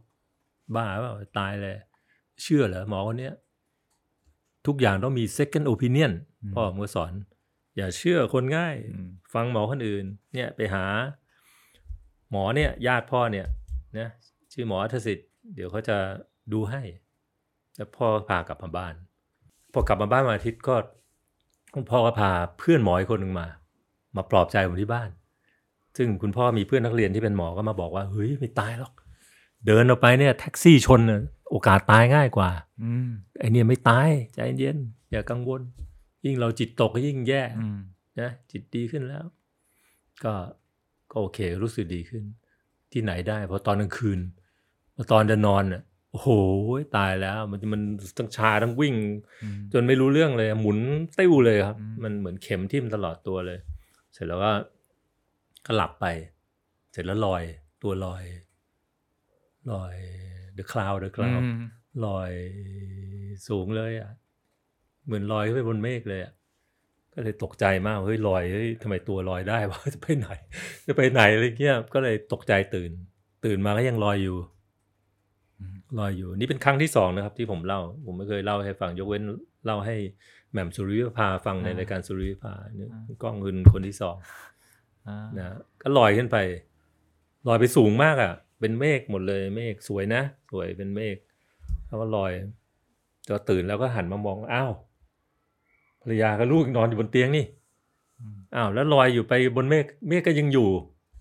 [0.75, 1.75] บ้าเปล่าตายเลย
[2.42, 3.35] เชื่อเหรอหมอคนเนี้ย
[4.66, 7.12] ทุกอย่างต้องมี second opinion อืมพ่อผมก็สอน
[7.77, 10.85] อย่าเชื่อคนง่ายอืมฟังหมอคนอื่น เนี่ยไปหา
[12.31, 13.47] หมอเนี่ย ญาติพ่อเนี่ย
[13.99, 14.09] นะ
[14.53, 15.97] ชื่อหมออัธสิทธิ์เดี๋ยวเขาจะ
[16.53, 16.83] ดูให้
[17.77, 18.95] แล้วพ่อพากลับมาบ้าน
[19.73, 20.75] พอกลับมาบ้านวันอาทิตย์ก็
[21.75, 23.47] คุณพ่อก็พาเพื่อนหมออีกคนหนึ่งมา
[24.17, 25.11] มาปลอบใจผมที่บ้าน
[25.97, 28.93] ซึ่งคุณพ่อมีเพื่อนนักเรียนที่เป็นหมอก็มาบอกว่าเฮ้ยไม่ตายหรอก
[29.67, 32.51] เดินออกไปเนี่ย แท็กซี่ชนน่ะโอกาสตายง่ายกว่า
[32.83, 33.09] อืม
[33.39, 34.77] ไอเนี่ยไม่ตายใจเย็น
[35.11, 35.61] อย่ากังวล
[36.25, 37.79] ยิ่งเราจิตตกก็ยิ่งแย่อืม
[38.21, 39.25] นะจิตดีขึ้นแล้ว
[40.25, 40.35] ก็
[41.11, 42.23] ก็โอเค รู้สึกดีขึ้น
[42.93, 44.21] ที่ไหนได้พอตอนกลางคืน
[44.95, 46.31] พอตอนจะนอนน่ะโอ้โห
[46.97, 47.83] ตายแล้ว มันมัน
[48.17, 48.95] ทั้งชาทั้งวิ่ง
[49.43, 50.79] อืมจนไม่รู้เรื่องเลย หมุน
[51.19, 53.59] ติ้วเลยครับอืมมันเหมือนเข็มทิ่มตลอดตัวเลย
[54.13, 54.53] เสร็จแล้วก็
[55.67, 56.07] ก็หลับไป
[56.93, 57.43] เสร็จแล้วลอย
[57.83, 58.25] ตัวลอย
[59.73, 59.95] ลอย
[60.59, 61.57] the cloud the cloud อืม
[62.07, 62.33] ลอย
[63.49, 64.11] สูงเลยอะ
[65.07, 66.33] เหมือนลอยขึ้นไปบนเมฆเลยอะ
[67.15, 70.29] ก็เลยตกใจมากเฮ้ยลอยเฮ้ยทำไมตัวลอยได้วะจะไปไหน
[70.87, 72.91] จะไปไหนอะไรเงี้ยก็เลยตกใจตื่น
[73.45, 74.39] ตื่นมาก็ยังลอยอยู่
[75.59, 79.23] อืมลอยอยู่ นี่เป็นครั้งที่สองนะครับ ที่ผมเล่า ผมไม่เคยเล่าให้ฟังยกเว้น
[79.65, 79.97] เล่าให้
[80.51, 82.91] แหม่มสุริวิภาฟังในรายการสุริวิภาเนี่ย
[83.23, 84.17] กล้องคืนคนที่สอง
[85.07, 86.37] อ่านะก็ลอยขึ้นไป
[87.49, 91.17] ลอยไปสูงมากอะ เป็นเมฆหมดเลยเมฆสวยนะ สวยเป็นเมฆ
[91.87, 92.33] แล้วก็ลอย
[93.29, 94.86] จอตื่นแล้วก็หันมามองอ้าวภ
[96.07, 97.45] รรยากับลูกนอนอยู่บนเตียงนี่
[98.21, 100.69] อืมอ้าวแล้วลอยอยู่ไปบนเมฆเมฆก็ยังอยู่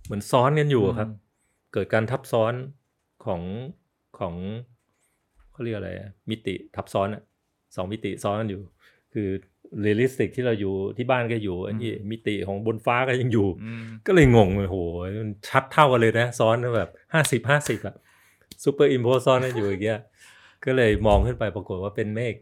[0.06, 1.20] เหมือนซ้อนกันอยู่อะครับอืม
[1.74, 2.54] เกิดการทับซ้อน
[3.26, 3.42] ของ
[4.20, 4.34] ของ
[5.52, 7.22] เขาเรียกอะไรอะมิติทับซ้อนอะ
[7.76, 8.62] สองมิติซ้อนกันอยู่
[9.14, 9.28] คือ
[9.82, 14.78] realistic ที่เราอยู่ที่บ้านก็อยู่อันนี้มิติของบนฟ้าก็ยังอยู่อืมก็เลยงงเลยโห
[15.22, 17.96] มันชัดเท่ากันเลยนะ ซ้อนแบบห้าสิบห้าสิบอะ
[18.64, 20.00] superimpose ซ้อนกันอยู่อย่างเงี้ย
[20.66, 22.36] ก็เลยมองขึ้นไปปรากฏว่าเป็นเมฆ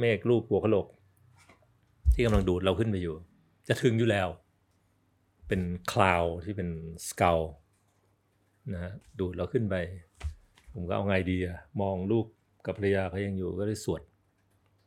[0.00, 0.86] เมฆรูปหัวกะโหลก
[2.20, 3.16] ที่กำลังดูดเราขึ้นไปอยู่
[3.68, 4.28] จะถึงอยู่แล้ว
[5.48, 5.60] เป็น
[5.92, 6.68] cloud ที่เป็น
[7.08, 7.40] skull
[8.72, 9.76] นะฮะดูดเราขึ้นไป
[10.74, 12.26] ผมก็เอาไงดีอะมองลูก
[12.66, 14.02] กับภรรยาเขายังอยู่ก็เลยสวด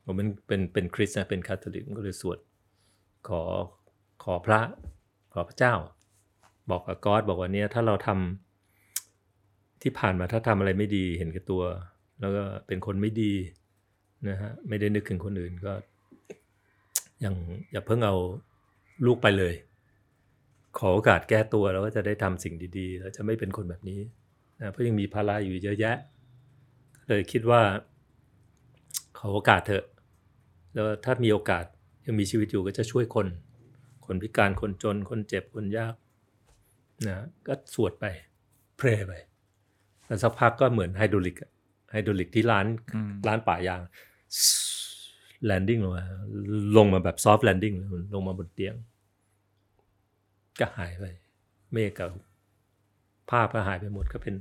[0.05, 2.38] ผมเป็นเป็นเป็นคริสต์นะเป็นคาทอลิกก็เลยสวด
[3.27, 3.41] ขอ
[4.23, 4.61] ขอพระ
[5.34, 5.73] ขอพระเจ้า
[6.69, 11.63] บอกกับ God บอกว่าเนี่ยถ้าเราทำที่ผ่านมาถ้าทำอะไรไม่ดีเห็นแก่ตัว
[12.19, 13.34] แล้วก็เป็นคนไม่ดี
[14.29, 15.73] นะฮะไม่ได้นึกถึงคนอื่นก็
[17.24, 17.36] ยัง
[17.72, 18.16] อย่าเพิ่งเอา
[19.05, 19.53] ลูกไปเลย
[20.78, 23.99] ขอโอกาสแก้ตัวแล้วก็จะได้ทำสิ่งดีๆแล้วจะไม่เป็นคนแบบนี้
[24.61, 25.97] นะเพราะยังมีภาระอยู่เยอะแยะ
[27.07, 27.61] เลยคิดว่า
[29.18, 29.86] ขอโอกาสเถอะ
[30.74, 31.66] แล้วถ้ามีโอกาส
[32.05, 33.28] ยังมีชีวิตอยู่ก็จะช่วยคน
[34.05, 35.95] คนพิการคนจน คนเจ็บคนยาก
[37.07, 38.05] นะก็สวดไป
[38.77, 39.14] pray ไป
[40.07, 41.51] แล้วสักพักก็เหมือนไฮดรอลิกอะ
[41.91, 43.82] ไฮดรอลิกที่ร้านอืมร้านปะยาง
[45.45, 46.05] landing ลงมา
[46.77, 47.73] ลงมาแบบ soft landing
[48.13, 48.75] ลงมาบนเตียง
[50.59, 51.05] ก็หายไป
[51.73, 52.09] เมฆกับ
[53.31, 54.35] ภาพก็หายไปหมดก็เป็น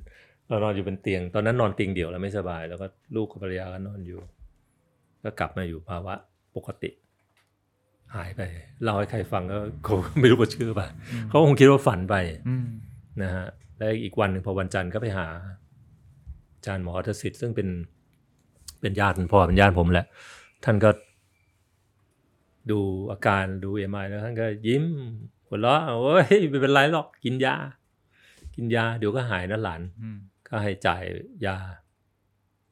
[0.48, 2.86] เรานอนอยู่บนเตียง ตอนนั้นนอนเตียงเดี่ยวแล้วไม่สบาย แล้วก็
[3.16, 4.18] ลูกกับภรรยาก็นอนอยู่
[5.24, 6.14] ก็กลับมาอยู่ภาวะ
[6.56, 6.90] ปกติ
[8.16, 8.40] หายไป
[8.82, 10.86] เล่าให้ใครฟังก็คงไม่รู้ว่าเชื่อป่ะ
[11.28, 12.14] เขาคงคิดว่าฝันไป
[12.48, 12.66] อืม
[13.22, 13.46] นะฮะ
[13.78, 15.26] แล้วอีกวันหนึ่งพอวันจันทร์ก็ไปหา
[16.56, 17.68] อาจารย์หมออัธสิทธิ์ซึ่งเป็น
[18.80, 20.06] เป็นญาติพ่อเป็นญาติผมแหละ
[20.64, 20.90] ท่านก็
[22.70, 24.84] ดูอาการดูเอ็มไอแล้วท่านก็ยิ้ม
[25.46, 27.54] หัวเราะโอ้ยไม่เป็นไรหรอกกินยา
[28.54, 31.02] กินยา เดี๋ยวก็หายนะหลานอืมก็ให้จ่าย
[31.46, 31.56] ยา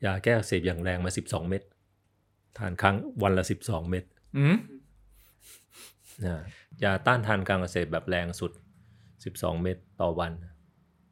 [0.05, 1.62] ยาแก้อักเสบอย่างแรงมาสิบสองเม็ด
[2.59, 4.05] ทานครั้งวันละสิบสองเม็ด
[4.36, 4.57] อืม
[6.24, 6.36] นะ
[6.82, 8.53] ยาต้านทานการอักเสบแบบแรงสุด
[9.07, 10.32] 12เม็ดต่อวัน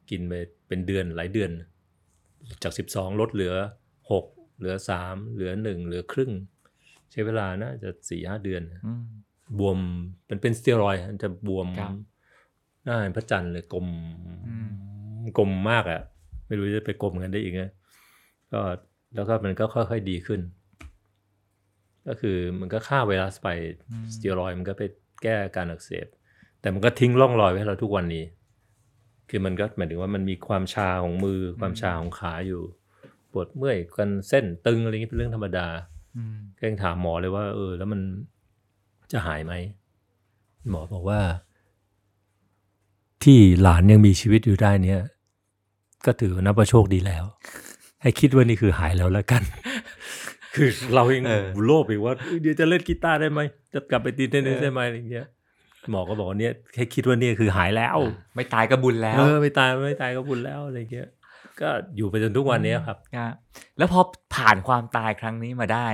[0.09, 0.33] กินไป
[0.67, 1.51] เป็นเดือนหลายเดือน
[2.63, 3.55] จาก12ลดเหลือ
[4.11, 6.31] 6เหลือ3เหลือ1เหลือครึ่ง
[7.11, 9.03] ใช้เวลาน่าจะ4 5เดือนอืม
[9.59, 9.79] บวม
[10.25, 11.93] เป็นเป็นสเตียรอยด์มันจะบวมครับ
[12.83, 13.87] หน้าเป็นพระจันทร์เลยกลม
[14.47, 14.69] อืม
[15.37, 16.01] กลมมากอะ่ะ
[16.47, 17.63] ไม่รู้จะไปกลมกันได้อีกไง
[18.51, 18.59] ก็
[19.15, 20.41] แล้วก็มันก็ค่อยๆดีขึ้น
[22.07, 23.47] ก็คือมันก็ฆ่าไวรัสไป
[24.13, 24.83] สเตียรอยด์มันก็ไป
[25.23, 26.07] แก้การอักเสบ
[26.61, 28.23] แต่มันก็ทิ้งร่องรอยไว้ให้เราทุกวันนี้
[29.29, 32.61] คือมันก็หมายถึงว่ามันมีความชาของมือความชาของขาอยู่
[33.31, 35.98] ปวดเมื่อยกันเส้นตึงอะไรอย่างนี้เป็นเรื่องธรรมดาอืม
[36.57, 38.01] ก็ยังถามหมอเลยว่า เออ แล้วมัน
[39.11, 39.53] จะหายไหม
[40.69, 41.19] หมอบอกว่า
[43.23, 45.01] ที่หลานยังมีชีวิตอยู่ได้เนี่ย
[46.05, 47.23] ก็ถือว่านับว่าโชคดีแล้ว
[48.01, 49.43] ให้คิดว่านี่คือหายแล้วแล้วกัน
[50.55, 53.39] คือเราเองเออโลภอีกว่าเอ้ยเดี๋ยวจะเล่นกีตาร์ได้ไหม
[53.73, 55.27] จะกลับไปตีเทนนิสได้ไหมอะไรอย่างเงี้ย
[55.91, 57.97] หมอก็บอกว่าเนี่ยให้คิดว่าเนี่ยคือหายแล้ว
[58.35, 61.07] ไม่ตายก็บุญแล้ว เออไม่ตายไม่ตายก็บุญแล้วอะไรอย่างเงี้ย
[61.61, 63.33] ก็อยู่ไปจนทุกวันนี้ครับครับ
[63.77, 63.99] แล้วพอ
[64.35, 65.87] ผ่านความตายครั้งนี้มาได้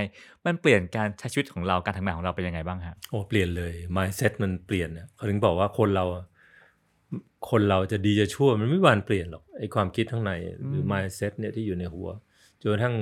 [0.45, 6.05] มันเปลี่ยนการใช้ชีวิตของเราการทำงานของเราเป็นยังไงบ้างฮะโอ้เปลี่ยนเลย mindset มันเปลี่ยนเนี่ยเขาถึงบอกว่าคนเรา
[7.49, 10.31] คนเราจะดีจะชั่วมันไม่มีวันเปลี่ยนหรอกไอความคิดข้างใน
[10.69, 12.09] หรือ mindset เนี่ยที่อยู่ในหัว
[12.61, 12.95] จนกระทั่ง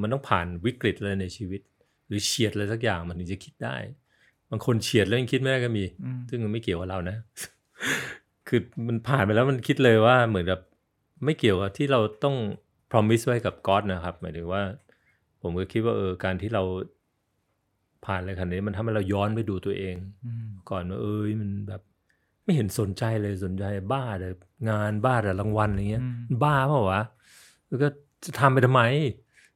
[0.00, 1.60] มันต้องผ่านวิกฤตอะไรในชีวิต
[2.06, 3.76] หรือเฉียดอะไรสักอย่างมันถึงจะคิดได้
[4.50, 7.16] บางคนเฉียดแล้วยังคิดไม่ได้ก็มีอืมซึ่งมันไม่เกี่ยวกับเรานะ
[8.48, 10.58] คือมันผ่านไปแล้วมันคิดเลยว่าเหมือนกับ
[11.24, 12.36] ไม่เกี่ยวกับที่เราต้อง
[12.90, 14.62] promise ไว้กับก็อดนะครับ หมายถึงว่า
[15.42, 16.62] ผมก็คิดว่าเออการที่เรา
[18.04, 19.96] ผ่านอะไรขนาดนี้มันทำให้เราย้อนไปดูตัวเอง
[20.26, 21.82] อืมก่อนว่าเอ้ยมันแบบ
[22.44, 24.28] ไม่เห็นสนใจเลยสนใจบ้าแต่
[24.70, 27.02] งานบ้าแต่รางวัลอะไรเงี้ยอืมบ้าเปล่าวะ
[27.68, 27.88] แล้วก็
[28.24, 28.82] จะทำไปทำไม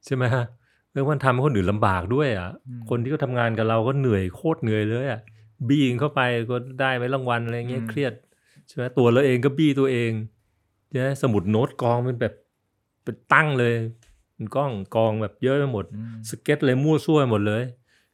[0.05, 0.45] ใช่ไหมฮะ
[0.91, 2.49] แล้วมันทำให้คนอื่นลำบากด้วยอะ
[2.89, 5.19] คนที่เขาทำงานกับเราก็เหนื่อยโคตรเหนื่อยเลยอะ
[5.67, 8.13] บี้เข้าไปก็ได้ไหมรางวัลอะไรเงี้ยอืมเครียด
[8.67, 10.11] ใช่ไหมตัวเราเองก็บี้ตัวเอง
[10.93, 12.33] ใช่ไหมสมุดโน้ตกองเป็นแบบ
[13.03, 13.73] เป็นตั้งเลย
[14.33, 17.63] เป็นกล้องกองแบบเยอะไปหมดอืมสเก็ตเลยมั่วซั่วไปหมดเลย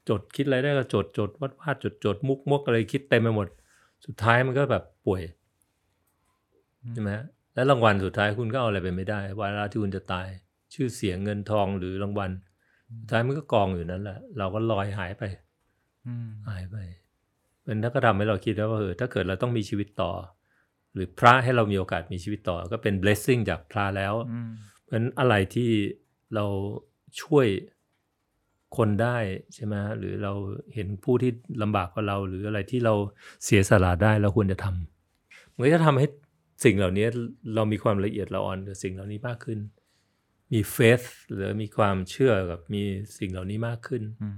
[0.09, 3.47] จดคิดอะไรได้ก็จดจดวาดวาดจดจดมุกมกอะไรคิดเต็มไปหมด
[4.05, 5.21] สุดท้ายมันก็แบบป่วย
[6.93, 10.27] ใช่ไหมฮะแล้วรางวัลสุดท้ายคุณก็เอาอะไรไปไม่ได้เวลาที่คุณจะตาย
[10.73, 12.31] ชื่อเสียงเงินทองหรือรางวัล
[12.99, 15.23] สุดท้ายมันก็กองอยู่นั่นแหละเราก็ลอยหายไป
[16.07, 16.77] อืมหายไป
[17.65, 20.11] มันถ้าก็ทำให้เราคิดแล้วว่าเออถ้าเกิดเราต้องมีชีวิตต่อ
[20.93, 24.49] หรือพระให้เรามีโอกาสมีชีวิตต่อ ก็เป็น blessing จากพระแล้วอืม
[24.83, 25.69] เพราะฉะนั้นอะไรที่
[26.35, 26.45] เรา
[27.21, 27.47] ช่วย
[28.77, 29.17] คนได้
[29.53, 30.33] ใช่ไหมฮะหรือเรา
[30.73, 31.31] เห็นผู้ที่
[31.61, 32.93] ลำบากกว่าเรา หรืออะไรที่เรา
[33.43, 36.07] เสียสละได้เราควรจะทำมันก็จะทำให้
[36.63, 37.05] สิ่งเหล่านี้
[37.55, 39.59] เรามีความละเอียดละออนกับสิ่งเหล่านี้มากขึ้น
[40.53, 42.83] มีเฟสหรือมีความเชื่อกับมี
[43.17, 44.37] สิ่งเหล่านี้มากขึ้นอืม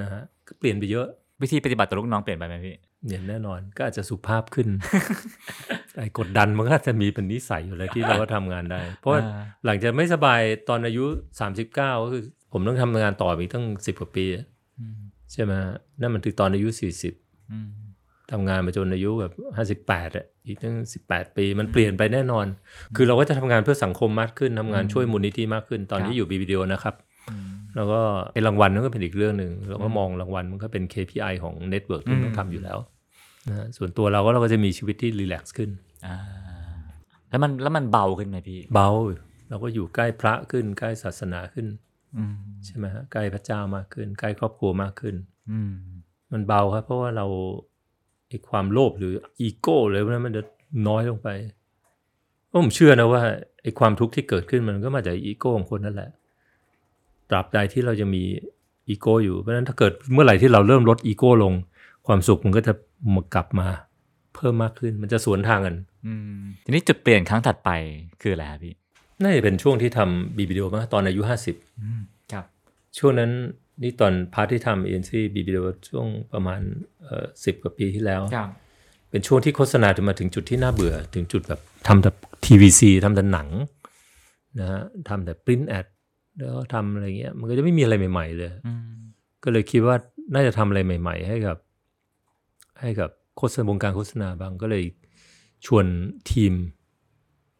[0.00, 1.06] นะฮะก็เปลี่ยนไปเยอะ
[1.42, 2.76] วิธีปฏิบัติต่อลูกน้องเปลี่ยนไปไหมพี่
[3.06, 4.68] เนี่ยแน่นอนก็อาจจะสุภาพขึ้น
[5.98, 11.04] ไอ้กดดันมันก็อาจจะมีเป็นนิสัยอยู่แล้วที่เราก็ทำงานได้ เพราะว่าอ่าหลังจากไม่สบายตอนอายุ
[11.44, 14.46] 39ก็คือ ผมต้องทำงานต่ออีกตั้ง10กว่าปีอะ
[14.80, 14.98] อืม
[15.32, 16.68] ใช่ไหมฮะนั่นมันคือตอนอายุ
[17.10, 17.70] 40อืม
[18.32, 19.32] ทำงานมาจนอายุแบบ
[19.86, 20.76] 58อะอีกตั้ง
[21.06, 22.46] 18ปีมันเปลี่ยนไปแน่นอน
[22.96, 26.94] คือเราก็จะทำงานเพื่อสังคมมากขึ้นทำงานช่วยมูลนิธิมากขึ้น ตอนที่อยู่ BBDO นะครับ
[27.30, 28.00] อืมแล้วก็
[28.32, 32.78] ไอ้รางวัลนั่นก็เป็นอีกเรื่องหนึ่งเราก็มองรางวัลมันก็เป็น KPI ของ network ที่อืมต้องทำอยู่แล้ว
[33.48, 35.70] นะฮะส่วนตัวเราก็เราก็จะมีชีวิตที่ relax ขึ้น
[36.06, 36.16] อ่า
[37.30, 38.88] แล้วมันแล้วมันเบาขึ้นไหมพี่ เบา
[39.48, 41.66] เราก็อยู่ใกล้พระขึ้น ใกล้ศาสนาขึ้น
[42.16, 42.34] อืม
[42.64, 45.14] ใช่ไหมฮะใกล้พระเจ้ามากขึ้น ใกล้ครอบครัวมากขึ้น
[45.50, 45.72] อืม
[46.32, 47.26] มันเบาครับ เพราะว่าเรา
[48.28, 50.42] ไอ้ความโลภหรืออีโก้เลยพวกนั้นมันจะ
[50.88, 51.28] น้อยลงไป
[52.48, 53.22] เพราะผมเชื่อนะว่า
[53.62, 56.10] ไอ้ความทุกข์ที่เกิดขึ้นมันก็มาจากอีโก้ของคนนั่นแหละ
[57.30, 58.22] ตราบใดที่เราจะมี
[58.88, 61.52] อีโก้อยู่เพราะฉะนั้นถ้าเกิดเมื่อไหร่ที่เราเริ่มลดอีโก้ลง
[62.06, 62.72] ความสุขมันก็จะ
[63.14, 63.68] มากลับมา
[64.34, 65.76] เพิ่มมากขึ้นมันจะสวนทางกัน
[66.06, 67.70] อืมทีนี้จุดเปลี่ยนครั้งถัดไป
[68.20, 68.74] คืออะไรครับพี่
[69.22, 72.00] น่าจะเป็นช่วงที่ทำ BBDO มาตอนอายุห้าสิบอืม
[72.32, 72.44] ครับ
[72.98, 73.30] ช่วงนั้น
[73.82, 76.60] นี่ตอน part ที่ทำ NC BBDO ช่วงประมาณ
[77.02, 78.50] เอ่อสิบกว่าปีที่แล้วครับ
[79.10, 82.10] เป็นช่วงที่โฆษณาจะมาถึงจุดที่น่าเบื่อ ถึงจุดแบบทำแต่
[82.46, 83.48] TVC ทำแต่หนัง
[84.58, 85.86] นะฮะทำแต่ print ad
[86.38, 88.86] แล้วก็ทำอะไรเงี้ย มันก็จะไม่มีอะไรใหม่ ๆ เลยอืม
[89.44, 89.96] ก็เลยคิดว่า
[90.34, 91.56] น่าจะทำอะไรใหม่ ๆ ให้กับ
[92.84, 94.84] ให้กับโฆษณาวงการโฆษณาบ้างก็เลย
[95.66, 95.84] ชวน
[96.30, 96.52] ทีม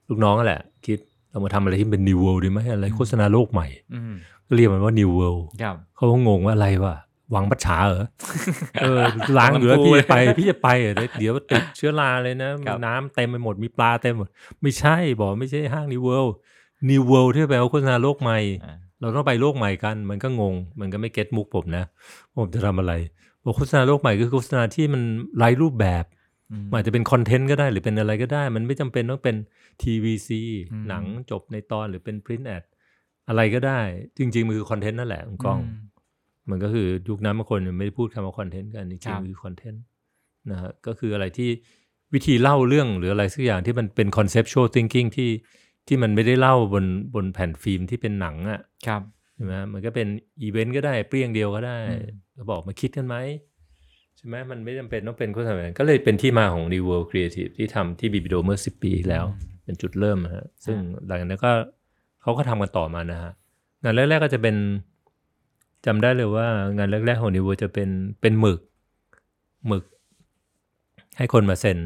[0.08, 0.98] ลูกน้องนั่นแหละ คิด
[1.30, 4.14] เรามาทำอะไรที่เป็น New World ดีไหมอะไรโฆษณาโลกใหม่อืม
[4.46, 6.96] ก็เรียกมันว่า New World ครับเขาก็งงว่าอะไรวะ
[7.32, 8.06] หวังปัจฉาเหรอ
[8.82, 9.00] เออ
[9.38, 14.28] ล้างอยู่แล้วหวังปูพี่จะไป พี่จะไปเหรอเดี๋ยวติดเชื้อราเลยนะครับน้ำเต็มไปหมดมีปลาเต็มหมด
[14.62, 16.32] ไม่ใช่บอกไม่ใช่ห้าง New World
[16.90, 21.84] New World ที่แปลว่าโฆษณาโลกใหม่อ่าเราต้องไปโลกใหม่กัน มันก็งง มันก็ไม่เก็ตมุกผมนะ
[22.30, 23.23] ว่าผมจะทำอะไรบอก
[23.56, 25.02] โฆษณาโลกใหม่คือโฆษณาที่มัน
[25.36, 26.04] ไร้รูปแบบ
[26.50, 29.36] อืมมันอาจจะเป็น content ก็ได้หรือเป็นอะไรก็ได้ มันไม่จำเป็นต้องเป็น
[29.82, 30.30] TVC
[30.72, 32.64] อืมหนังจบในตอนหรือเป็น print ad
[33.28, 33.80] อะไรก็ได้
[34.18, 35.62] จริง ๆ มันคือ content นั่นแหละคุณกล้องม
[36.50, 39.82] มันก็คือยุคนั้นบางคนยังไม่ได้พูดคำว่า content กันครัริงๆคือ content
[40.50, 41.50] นะฮะก็คืออะไรที่
[42.14, 45.30] วิธีเล่าเรื่องหรืออะไรสักอย่างที่มันเป็น conceptual thinking ที่
[45.86, 46.84] ที่มันไม่ได้เล่าบน
[47.14, 49.02] บนแผ่นฟิล์มที่เป็นหนังอะครับ
[49.34, 50.06] ใช่ไหมมันก็เป็น
[50.42, 52.06] อีเวนต์ก็ได้เปรี้ยงเดียวก็ได้อืม
[52.36, 53.16] ก็บอกมาคิดกันไหม
[54.16, 59.24] ใช่ไหมมันไม่จำเป็นต้องเป็นโฆษณาแบบนั้นก็เลยเป็นที่มาของ New World Creative ที่ทำที่บีบีโดเมื่อสิบปีที่แล้ว
[59.64, 60.76] เป็นจุดเริ่มนะฮะซึ่ง
[61.06, 61.52] หลังจากนั้นก็
[62.22, 63.32] เขาก็ทำกันต่อมานะฮะ
[63.82, 64.56] งานแรกๆก็จะเป็น
[65.86, 66.46] จำได้เลยว่า
[66.78, 67.88] งานแรกๆของ New World จะเป็น
[68.20, 68.60] เป็นหมึก
[69.66, 69.84] หมึก
[71.18, 71.78] ให้คนมาเซ็น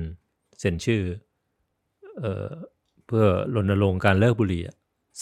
[0.60, 1.02] เซ็นชื่อ
[2.20, 2.46] เอ่อ
[3.06, 3.24] เพื่อ
[3.54, 4.62] รณรงค์การเลิกบุหรี่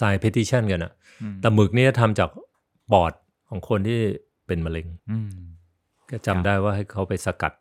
[0.01, 0.93] สาย petition กันอะ
[1.23, 2.31] อืมแต่หมึกนี่ทำจาก
[2.93, 3.13] ปอด
[3.49, 4.01] ของคนที่
[4.47, 5.31] เป็นมะเร็งอืม
[6.11, 7.53] ก็จำได้ว่าให้เขาไปสกัด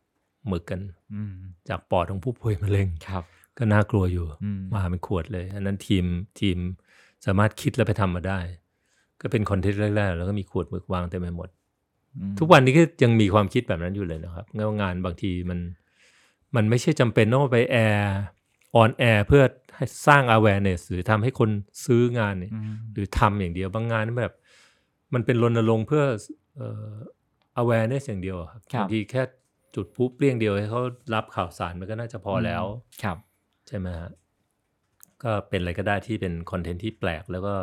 [0.47, 0.81] หมึกกัน
[1.15, 1.33] อืม
[1.69, 3.23] จากปอดของผู้ป่วยมะเร็งครับ
[3.57, 6.05] ก็น่ากลัวอยู่อืมมาเป็นขวดเลยอันนั้นทีม
[6.39, 6.57] ทีม
[7.25, 8.39] สามารถคิดแล้วไปทำมาได้
[9.21, 11.49] ก็เป็นคอนเทนต์แรกๆ แล้วก็มีขวดหมึกวางเต็มไปหมด
[12.17, 15.59] อืมทุกวันนี้ก็ยังมีความคิดแบบนั้นอยู่เลยนะครับงานงานบางทีมัน
[16.55, 18.15] มันไม่ใช่จำเป็นต้องไปแอร์
[18.75, 19.43] on air เพื่อ
[19.75, 21.49] ให้สร้าง awareness หรือทำให้คน
[21.85, 24.33] ซื้องานเนี่ยอืมหรือทำอย่างเดียวบางงานแบบ
[25.13, 26.03] มันเป็นรณรงค์เพื่อ
[26.55, 26.93] เอ่อ
[27.61, 29.23] awareness อย่างเดียวอะครับครับบางทีแค่
[29.75, 30.81] จุดพลุเปรี้ยงเดียวให้เขา
[31.13, 32.63] รับข่าวสารมันก็น่าจะพอแล้ว
[33.03, 33.17] ครับ
[33.67, 34.09] ใช่ไหมฮะ
[35.23, 37.55] ก็เป็นอะไรก็ได้ที่เป็น content ที่แปลกแล้วก็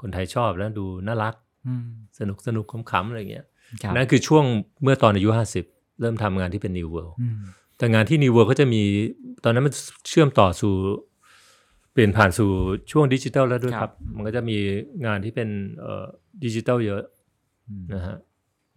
[0.00, 1.34] คนไทยชอบแล้วดูน่ารัก
[1.66, 1.86] อืม
[2.18, 3.46] สนุกสนุกขำๆอะไรอย่างเงี้ย
[3.82, 4.44] ครับนั่นคือช่วง
[4.82, 5.28] เมื่อตอนอายุ
[5.64, 7.40] 50เริ่มทำงานที่เป็น New World อืม
[7.78, 8.82] แต่งานที่ New World ก็จะมี
[9.44, 9.74] ตอนนั้นมัน
[10.08, 10.74] เชื่อมต่อสู่
[11.92, 12.50] เปลี่ยนผ่านสู่
[12.90, 14.58] ช่วงดิจิทัลแล้วด้วยครับ มันก็จะมี
[15.06, 15.48] งานที่เป็น
[15.80, 16.04] เอ่อ
[16.44, 17.02] ดิจิทัลเยอะ
[17.68, 18.16] อืมนะฮะ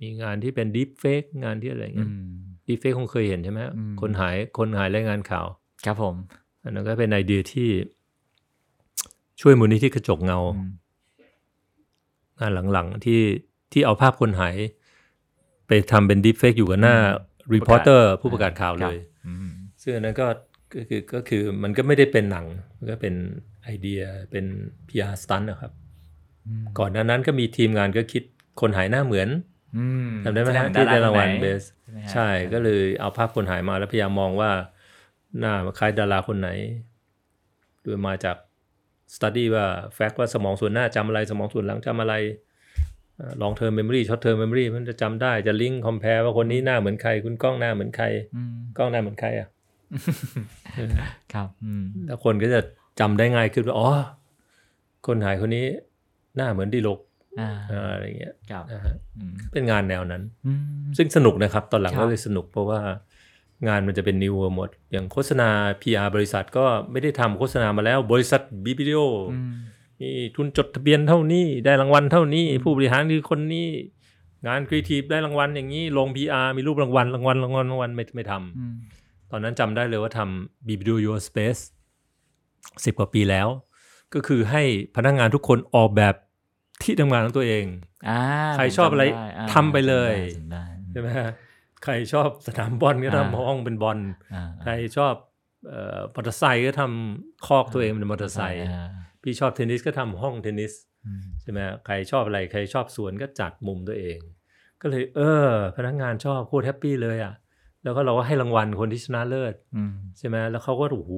[0.01, 2.13] มีงานที่เป็น deepfake งานที่อะไรอย่างอืเงี้ย อืม
[2.67, 5.45] deepfake คงเคยเห็นใช่ไหมฮะอืมคนหายคนหายรายงานข่าว
[5.85, 6.15] ครับผม
[6.63, 7.69] อันนั้นก็เป็นไอเดียที่
[9.41, 10.71] ช่วยมูลนิธิกระจกเงาอืม
[12.39, 13.21] งานหลังๆที่
[13.71, 14.55] ที่เอาภาพคนหาย
[15.67, 16.95] ไปทำเป็นดีเฟกอยู่กับหน้า
[17.55, 18.97] รีพอร์เตอร์ผู้ประกาศข่าวคเลรับย
[19.27, 19.49] อืม
[19.81, 20.27] ซึ่งอันนั้นก็
[20.73, 22.45] ก็คือก็คือมันก็ไม่ได้เป็นหนัง
[22.77, 23.13] มันก็เป็น
[23.63, 24.45] ไอเดียเป็น
[24.87, 25.71] PR stunt นะครับ
[26.47, 28.23] อืมก่อนหน้านั้นก็มีทีมงานก็คิด
[28.61, 29.29] คนหายหน้าเหมือน
[29.77, 34.51] อืมจำได้ไหมแสฮะงที่ได้ดรางวัลคนหนเบสใช่ไหมฮะใช่ก็เลยเอาภาพคนหายมาแล้วพยายามมองว่า
[35.39, 36.49] หน้าคล้ายดาราคนไหน
[37.83, 38.37] โดยมาจาก
[39.15, 42.13] สต u d ดี้ว่าแฟกต์ว่าสมองส่วนหน้าจำอะไรสมองส่วนหลังจำอะไร
[43.41, 48.05] long term memory short term memory มันจะจำได้จะ link compare ว่าคนนี้หน้าเหมือนใคร คุณกล้องหน้าเหมือนใคร
[48.35, 49.47] อืมกล้องหน้าเหมือนใครอะ
[51.33, 52.59] ครับอืมแล้วคนก็จะ
[52.99, 53.89] จำได้ง่ายขึ้นว่าอ๋อ
[55.05, 55.65] คนหายคนนี้
[56.35, 56.99] หน้าเหมือนดีลก
[57.39, 60.59] อ่าอ่าอะไรเงี้ยครับนะฮะอืมเป็นงานแนวนั้นอืม
[60.97, 62.79] ซึ่งสนุกนะครับ ตอนหลังครับก็เลยสนุกเพราะว่า
[63.67, 65.49] งานมันจะเป็นนิวหมด อย่างโฆษณา
[65.81, 68.99] PR บริษัทก็ไม่ได้ทำโฆษณามาแล้ว บริษัทบีวิดีโอ
[69.33, 69.39] อื
[69.99, 73.67] มมีทุนจดทะเบียนเท่านี้ ได้รางวัลเท่านี้ ผู้บริหารคือคนนี้
[74.47, 78.75] งานครีเอทีฟได้รางวัลอย่างนี้ ลง PR มีรูปรางวัลรางวัลรางวัลรางวัลไม่ไม่ทำอืม
[79.31, 81.61] ตอนนั้นจำได้เลยว่าทำ b b d o Your Space
[82.85, 83.47] สิบกว่าปีแล้ว
[84.13, 84.63] ก็คือให้
[84.95, 86.15] พนักงานทุกคนออกแบบ
[86.83, 87.65] ที่ทำงานของตัวเอง
[88.09, 88.19] อ่า
[88.55, 91.29] ใครชอบอะไรผมจำด้าทำไปเลยจำได้จำได้ใช่ไหมฮะ
[91.83, 93.99] ใครชอบสนามบอลก็อ่าทำห้องเป็นบอล
[94.33, 95.13] อ่าใครชอบ
[95.67, 98.87] เอ่อมอเตอร์ไซค์ก็ทำคอกตัวเองเป็นมอเตอร์ไซค์อ่า
[99.23, 100.73] พี่ชอบเทนนิสก็ทำห้องเทนนิส
[101.05, 104.19] อืมใช่ไหมฮะใครชอบอะไรใครชอบสวนก็จัดมุมตัวเอง
[104.81, 107.33] ก็เลย เออ พนักงานชอบโคตร happy เลยอะ
[107.83, 111.13] แล้วก็เราก็ให้รางวัลคนที่ชนะเลิศอืมใช่ไหมแล้วเขาก็โอ้โห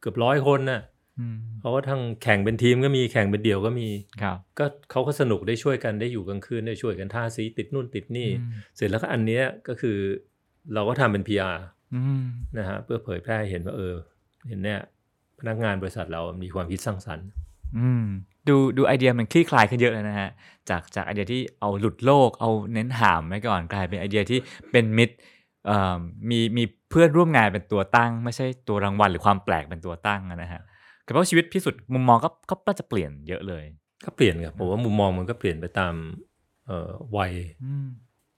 [0.00, 0.82] เกือบร้อยคนน่ะ
[1.20, 3.88] อืมเขาก็ทั้งแข่งเป็นทีมก็มีแข่งเป็นเดี่ยวก็มี
[4.22, 9.98] ครับก็เขาก็สนุกได้ช่วยกันได้อยู่กลางคืนได้ช่วยกันทาสีติดนู่นติดนี่อืมเสร็จแล้วก็อันเนี้ยก็คือ
[10.74, 11.58] เราก็ทำเป็น PR
[11.94, 12.22] อืม
[12.58, 13.94] นะฮะเพื่อเผยแพร่ให้เห็นว่าเออ
[14.48, 14.80] เห็นเนี่ย
[15.38, 17.26] พนักงานบริษัทเรามีความคิดสร้างสรรค์
[17.78, 18.04] อืม
[18.48, 20.30] ดูดูไอเดียมันคลี่คลายขึ้นเยอะเลยนะฮะ
[20.68, 24.38] จากจากไอเดียที่เอาหลุดโลกเอาเน้นหามไว้ก่อนกลายเป็นไอเดียที่
[24.70, 25.14] เป็นมิตร
[25.66, 25.96] เอ่อ
[26.30, 30.62] มีมีเพื่อนร่วมงานเป็นตัวตั้ง ไม่ใช่ตัวรางวัลหรือความแปลกเป็นตัวตั้งอะนะฮะ
[31.06, 33.64] ก็เพราะชีวิตพิสุทธิ์มุมมองก็ก็น่าจะเปลี่ยนเยอะเลย
[34.06, 35.94] ก็เปลี่ยนครับผมว่ามุมมองมันก็เปลี่ยนไปตาม
[36.66, 37.32] เอ่อวัย
[37.64, 37.88] อืม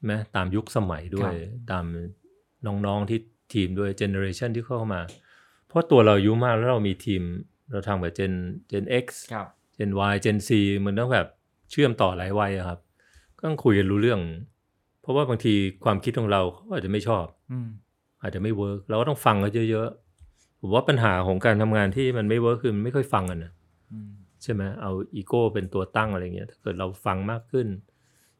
[0.05, 1.37] ไหมตามยุคสมัยด้วยครับ
[1.71, 1.85] ตาม
[2.67, 3.21] น้องๆที่
[3.55, 5.01] ทีมด้วย generation ที่เข้ามา
[5.69, 7.23] เพราะตัวเราอายุมากแล้วเรามีทีม
[7.71, 8.33] เราทำแบบเจน
[8.69, 10.51] เจน X ครับเจน Y เจน C
[10.87, 11.27] มันต้องแบบ
[11.71, 12.79] เชื่อมต่อหลายวัยอะครับ
[13.37, 14.21] ก็ต้องคุยกันรู้เรื่อง
[15.03, 15.55] เพราะว่าบางที
[15.85, 17.69] ความคิดของเราเขาอาจจะไม่ชอบอืม
[18.23, 23.53] อาจจะไม่ work เราก็ต้องฟังเขาเยอะๆผมว่าปัญหาของการทำงานที่มันไม่ work คือมันไม่ค่อยฟังกันนะ
[23.93, 24.11] อืม
[24.43, 27.67] ใช่ไหมเอาอีโก้เป็นตัวตั้งอะไรเงี้ยถ้าเกิดเราฟังมากขึ้น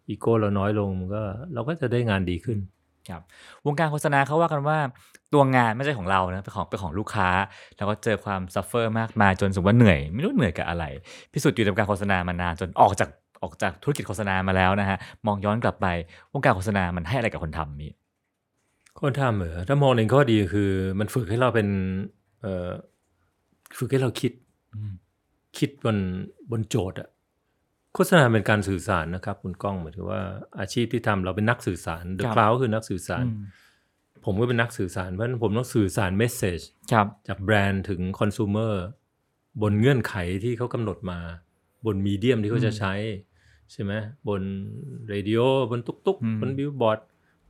[0.09, 1.23] อีโก้เราน้อยลงมันก็
[1.55, 2.59] เราก็จะได้งานดีขึ้น
[3.09, 3.23] ครับ
[3.67, 4.79] วงการโฆษณาเขาว่ากันว่า
[5.33, 7.29] ตัวงานไม่ใช่ของเรานะเป็นของเป็นของลูกค้า
[7.77, 10.85] แล้วก็เจอความ suffer มากมายจนสมมติว่าเหนื่อย ไม่รู้เหนื่อยกับอะไร
[11.33, 13.09] พี่สุทธิ์อยู่ในวงการโฆษณามานานจนออกจาก
[13.43, 15.87] ออกจากธุรกิจโฆษณามาแล้วนะฮะมองย้อนกลับไป
[16.33, 17.89] วงการโฆษณามันให้อะไรกับคนทำมี
[19.01, 21.69] คนทำเหรอถ้ามองในข้อดีคือ มันฝึกให้เราเป็น
[22.41, 22.71] เอ่อ
[23.79, 24.33] ฝึกให้เราคิด
[24.75, 24.93] อืม
[25.59, 25.97] คิดบน
[26.51, 27.09] บนโจทย์อะ
[27.95, 30.23] โฆษณาเป็นการสื่อสารนะครับ คุณก้องหมายถึงว่า
[30.61, 33.45] อาชีพที่ทำเราเป็นนักสื่อสาร The Cloud คือนักสื่อสารอืม
[34.25, 36.61] ผมก็เป็นนักสื่อสารเพราะฉะนั้นผมต้องสื่อสาร message
[36.93, 38.75] ครับจากแบรนด์ถึงคอน sumer
[39.63, 40.15] บนเงื่อนไข
[40.45, 41.19] ที่เขากำหนดมา
[41.87, 42.95] บน medium ที่เขาจะใช้
[43.73, 43.93] ใช่ไหม
[44.29, 44.43] บน
[45.09, 45.41] เรดิโอ
[45.71, 47.01] บนตุกตุกอืมบนบิลบอร์ด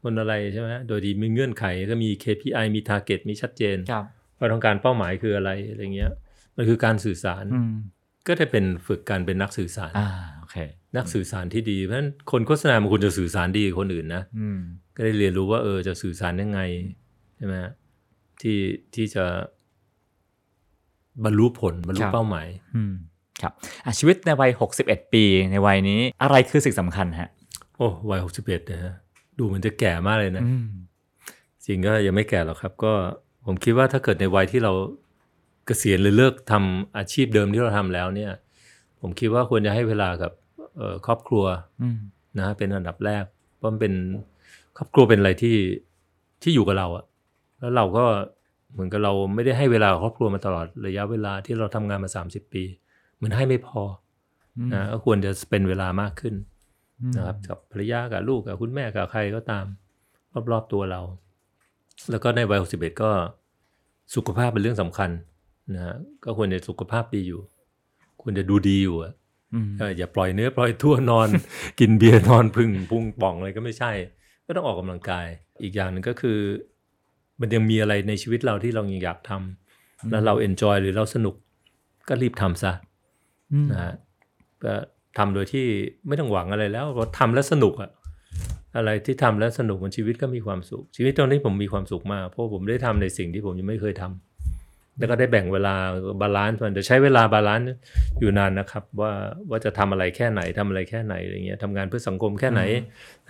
[0.05, 4.05] บนอะไรใช่ไหมโดยที่มีเงื่อนไขก็มี KPI มี Target มีชัดเจนครับ
[4.39, 6.13] ว่าต้องการเป้าหมายคืออะไรอะไรเงี้ย
[6.57, 7.75] มันคือการสื่อสารอืม
[8.29, 10.59] ก็จะเป็นฝึกการเป็นนักสื่อสารอ่าโอ เค
[10.97, 14.59] นักสื่อสารที่ดี เพราะฉะนั้นคนโฆษณามันควรจะสื่อสารดีกับคนอื่นนะอืม
[14.97, 16.61] ก็ได้เรียนรู้ว่าเออจะสื่อสารยังไง
[17.37, 17.73] ใช่ไหมฮะ
[18.41, 18.59] ที่
[18.95, 19.25] ที่จะ
[21.25, 22.95] บรรลุผลบรรลุครับเป้าหมายอืม
[23.43, 23.53] ครับ
[23.85, 24.51] อะชีวิตในวัย
[24.83, 27.29] 61 ปีในวัยนี้อะไรคือสิ่งสำคัญฮะ
[27.77, 28.93] โอ้วัยหกสิบเอ็ดนะฮะ
[29.39, 30.67] ดูเหมันจะแก่มากเลยนะอืม
[31.67, 32.93] จริงก็ยังไม่แก่หรอกครับ ก็
[33.47, 34.73] ผมคิดว่าถ้าเกิดในวัยที่เรา
[35.67, 38.33] เกษียณหรือเลิกทำอาชีพเดิมที่เราทำแล้วเนี่ย
[39.01, 40.44] ผมคิดว่าควรจะให้เวลากับเอ่อ
[41.07, 41.45] ครอบครัว
[41.83, 41.99] อืม
[42.37, 43.25] นะฮะเป็นอันดับแรก
[43.57, 43.95] เพราะมันเป็น
[44.77, 45.57] ครอบครัวเป็นอะไรที่
[46.43, 47.05] ที่อยู่กับเราอะ
[47.59, 48.05] แล้วเราก็
[48.73, 52.63] เหมือนกับเราไม่ได้ให้เวลากับครอบครัวมาตลอดระยะเวลาที่เราทำงานมา 30 ปี
[53.15, 53.81] เหมือนให้ไม่พอ
[54.59, 56.35] อืมนะก็ควรจะเป็นเวลามากขึ้น
[57.01, 59.65] อืมนะครับกับภรรยากับลูกกับคุณแม่กับใครก็ตาม
[60.53, 61.01] รอบๆตัวเรา
[62.11, 63.11] แล้วก็ในวัย61ก็
[64.15, 65.11] สุขภาพเป็นเรื่องสำคัญ
[65.75, 67.41] นะฮะก็ควรจะสุขภาพดีอยู่
[68.23, 69.13] ควรจะดูดีอยู่อะ
[69.55, 71.29] อืมเอออย่าปล่อยเนื้อปล่อยตัวนอน
[71.81, 73.93] กินเบียร์นอนพึ่งพุงป่องอะไรก็ไม่ใช่
[74.47, 75.27] ก็ต้องออกกำลังกาย
[75.63, 76.39] อีกอย่างหนึ่งก็คือ
[77.41, 81.35] มันยังมีอะไรในชีวิตเราที่เรายังอยากทำแล้วเรา enjoy หรือเราสนุก
[82.09, 82.73] ก็รีบทำซะ
[83.53, 83.95] อืมนะฮะ
[84.65, 84.75] ก็
[85.19, 85.67] ทำโดยที่
[86.07, 87.91] ไม่ต้องหวังอะไรแล้วเพราะทำแล้วสนุกอะ
[88.77, 94.34] อะไรที่ทำแล้วสนุกมันชีวิตก็มีความสุข ชีวิตตอนนี้ผมมีความสุขมากเพราะผมได้ทำในสิ่งที่ผมยังไม่เคยทำ
[94.99, 95.75] แล้วก็ได้แบ่งเวลา
[96.21, 97.69] balance มันจะใช้เวลา balance
[98.21, 99.13] อยู่นานนะครับ ว่า
[99.51, 102.63] ว่าจะทำอะไรแค่ไหนทำอะไรแค่ไหนอะไรเงี้ยทำงานเพื่อสังคมแค่ไหน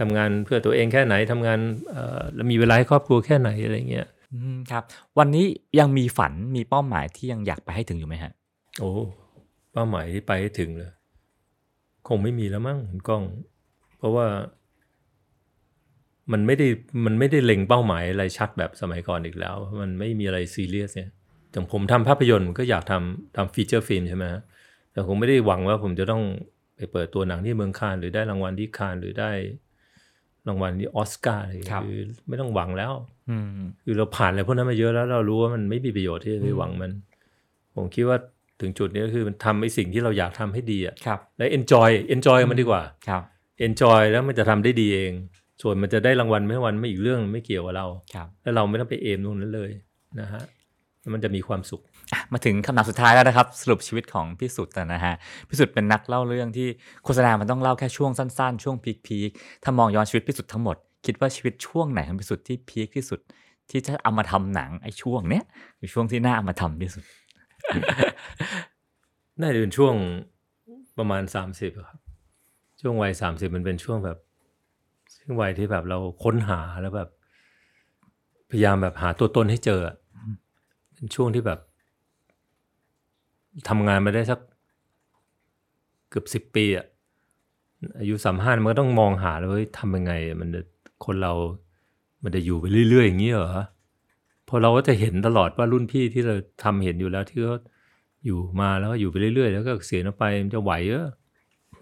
[0.00, 1.58] ทำงานเพื่อตัวเองแค่ไหนทำงาน
[1.90, 4.82] เอ่อแล้วมีเวลาให้ครอบครัวแค่ไหนอะไรเงี้ยอืมครับ
[5.18, 5.44] วันนี้
[5.80, 8.32] ยังมีฝันมีเป้าหมายที่ยังอยากไปให้ถึงอยู่ไหมฮะ
[8.78, 8.90] โอ้
[9.72, 10.90] เป้าหมายที่ไปให้ถึงเลย
[12.08, 13.22] คงไม่มีแล้วมั้งคุณก้อง
[13.98, 14.26] เพราะว่า
[16.32, 16.66] มันไม่ได้
[17.04, 21.10] มันไม่ได้เล็งเป้าหมายอะไรชัดแบบสมัยก่อนอีกแล้ว มันไม่มีอะไรซีเรียสเนี่ย
[21.54, 24.42] อย่างผมทำภาพยนตร์ก็อยากทำทำ feature film ใช่ไหมฮะ
[24.92, 26.22] แต่ผมไม่ได้หวังว่าผมจะต้อง
[26.76, 29.30] ไปเปิดตัวหนังที่เมืองคานส์หรือได้รางวัลที่คานส์หรือได้
[30.48, 31.98] รางวัลที่ออสการ์อะไรอย่างเงี้ยคือ
[32.28, 32.92] ไม่ต้องหวังแล้ว
[33.30, 36.90] อืมคือเราผ่านอะไรพวกนั้นมาเยอะแล้วเรารู้ว่ามันไม่มีประโยชน์ที่จะไปหวังมัน
[37.76, 38.18] ผมคิดว่า
[38.60, 43.22] ถึงจุดนี้ก็คือมันทำไอ้สิ่งที่เราอยากทำให้ดีอะครับและ enjoy enjoy มันดีกว่าครับ
[43.66, 45.12] enjoy แล้วมันจะทำได้ดีเอง
[45.62, 49.70] ส่วนมันจะได้รางวัลไม่วันไม่อีกเรื่องไม่เกี่ยวกับเราครับแล้วเราไม่ต้องไปเอมตรงนั้นเลย
[50.20, 50.63] นะฮะแล้ว
[51.12, 51.82] มันจะมีความสุข
[52.12, 55.14] อะมาถึงคำถามสุดท้ายแล้วนะครับ สรุปชีวิตของพี่สุดนะฮะ
[55.48, 56.68] พี่สุดเป็นนักเล่าเรื่องที่
[57.04, 58.76] โฆษณามันต้องเล่าแค่ช่วงสั้นๆ ช่วง
[59.06, 60.76] พีคๆถ้ามองย้อนชีวิตพี่สุดทั้งหมด
[61.06, 63.20] คิดว่าชีวิตช่วงไหนของพี่สุดที่พีคที่สุด
[63.70, 65.44] ที่จะเอามาทำหนังไอ้ช่วงเนี้ย
[65.78, 67.04] คือช่วงที่น่าเอามาทำที่สุด
[69.40, 69.94] น่าจะเป็นช่วง
[70.98, 71.98] ประมาณสามสิบครับ
[72.80, 74.18] ช่วงวัยสามสิบมันเป็นช่วงแบบ
[75.16, 77.08] ช่วงวัยที่แบบเราค้นหาแล้วแบบ
[78.50, 80.03] พยายามแบบหาตัวตนให้เจออะเป็น
[81.14, 81.58] ช่วงที่แบบ
[83.68, 84.40] ทำงานมาได้สัก
[86.10, 86.86] เกือบสิบปีอะ
[87.98, 90.48] อายุสามห้ามันก็ต้องมองหาแล้วเฮ้ยทำยังไง มัน
[91.04, 91.32] คนเรา
[92.22, 93.48] มันจะอยู่ไปเรื่อยๆอย่างนี้เหรอ
[94.48, 97.56] พอเราก็จะเห็นตลอดว่ารุ่นพี่ที่เราทำเห็นอยู่แล้วที่เขา
[98.24, 101.08] อยู่มาแล้วก็อยู่ไปเรื่อยๆ แล้วก็เสียณไปมันจะไหวเหรอ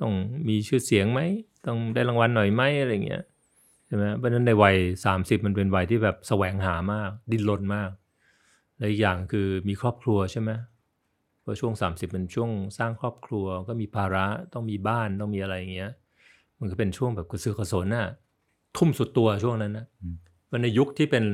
[0.01, 0.13] ต้อง
[0.49, 1.21] มีชื่อเสียงไหม
[1.67, 3.23] ต้องได้รางวัลหน่อยไหมอะไรเงี้ย
[3.87, 7.91] ใช่ไหมเพราะฉะนั้นในวัยสามสิบมันเป็นวัยที่แบบแสวงหามาก ดิ้นรนมาก
[8.83, 10.51] และอีกอย่างคือมีครอบครัวใช่ไหม
[11.43, 15.91] เพราะช่วง 30เป็นช่วงสร้างครอบครัวก็มีภาระต้องมีบ้านต้องมีอะไรอย่างเงี้ย
[16.61, 18.07] มันก็เป็นช่วงแบบกระซือกระสนน่ะ
[18.77, 20.15] ทุ่มสุดตัวช่วงนั้นนะอืม
[20.51, 21.25] มันในยุคที่เป็น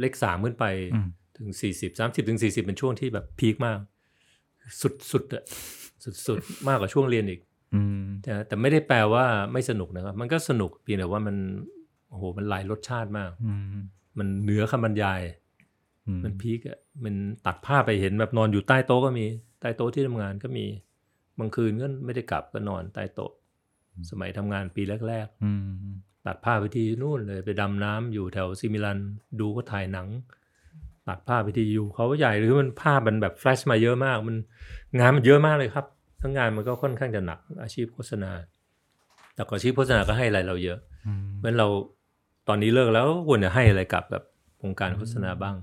[0.00, 3.78] เลขสามขึ้นไปอืมถึงสี่สิบสามสิบถึงสี่สิบเป็นช่วงที่แบบพีคมาก
[4.80, 5.42] สุดสุดอะ
[6.04, 6.38] สุดสุด
[6.68, 7.40] มากกว่าช่วงเรียนอีก
[7.74, 11.36] อืมแต่แต่ไม่ได้แปลว่าไม่สนุกนะครับ มันก็สนุกเพียงแต่ว่ามัน
[12.08, 13.82] โอ้โหมันหลายรสชาติมากอืม
[14.18, 15.45] มันเหนือคำบรรยายอื
[16.18, 17.14] มมันพีคอะมัน
[17.46, 19.26] ตัดภาพไปเห็นแบบนอนอยู่ใต้โต๊ะก็มี
[19.60, 20.66] ใต้โต๊ะที่ทำงานก็มี
[21.38, 23.32] บางคืนก็ไม่ได้กลับก็นอนใต้โต๊ะ
[24.10, 25.52] สมัยทำงานปีแรกอื
[25.92, 28.98] มๆตัดภาพไปที่นู่นเลยไปดำน้ำอยู่แถวซิมิลัน
[29.40, 30.08] ดูก็ถ่ายหนัง
[31.08, 34.36] ตัดภาพไปที่อยู่เขาใหญ่หรือมันภาพมันแบบแฟลชมาเยอะมาก มัน
[34.98, 35.86] งานมันเยอะมากเลยครับ
[36.22, 38.30] ทั้งงานมันก็ค่อนข้างจะหนักอาชีพโฆษณา
[39.34, 41.68] แต่ก็อาชีพโฆษณาก็ให้อะไรเราเยอะอืมเพราะฉะนั้นเรา
[42.48, 44.24] ตอนนี้เลิกแล้วควรจะให้อะไรกับแบบ
[44.62, 45.56] วงการโฆษณาบ้าง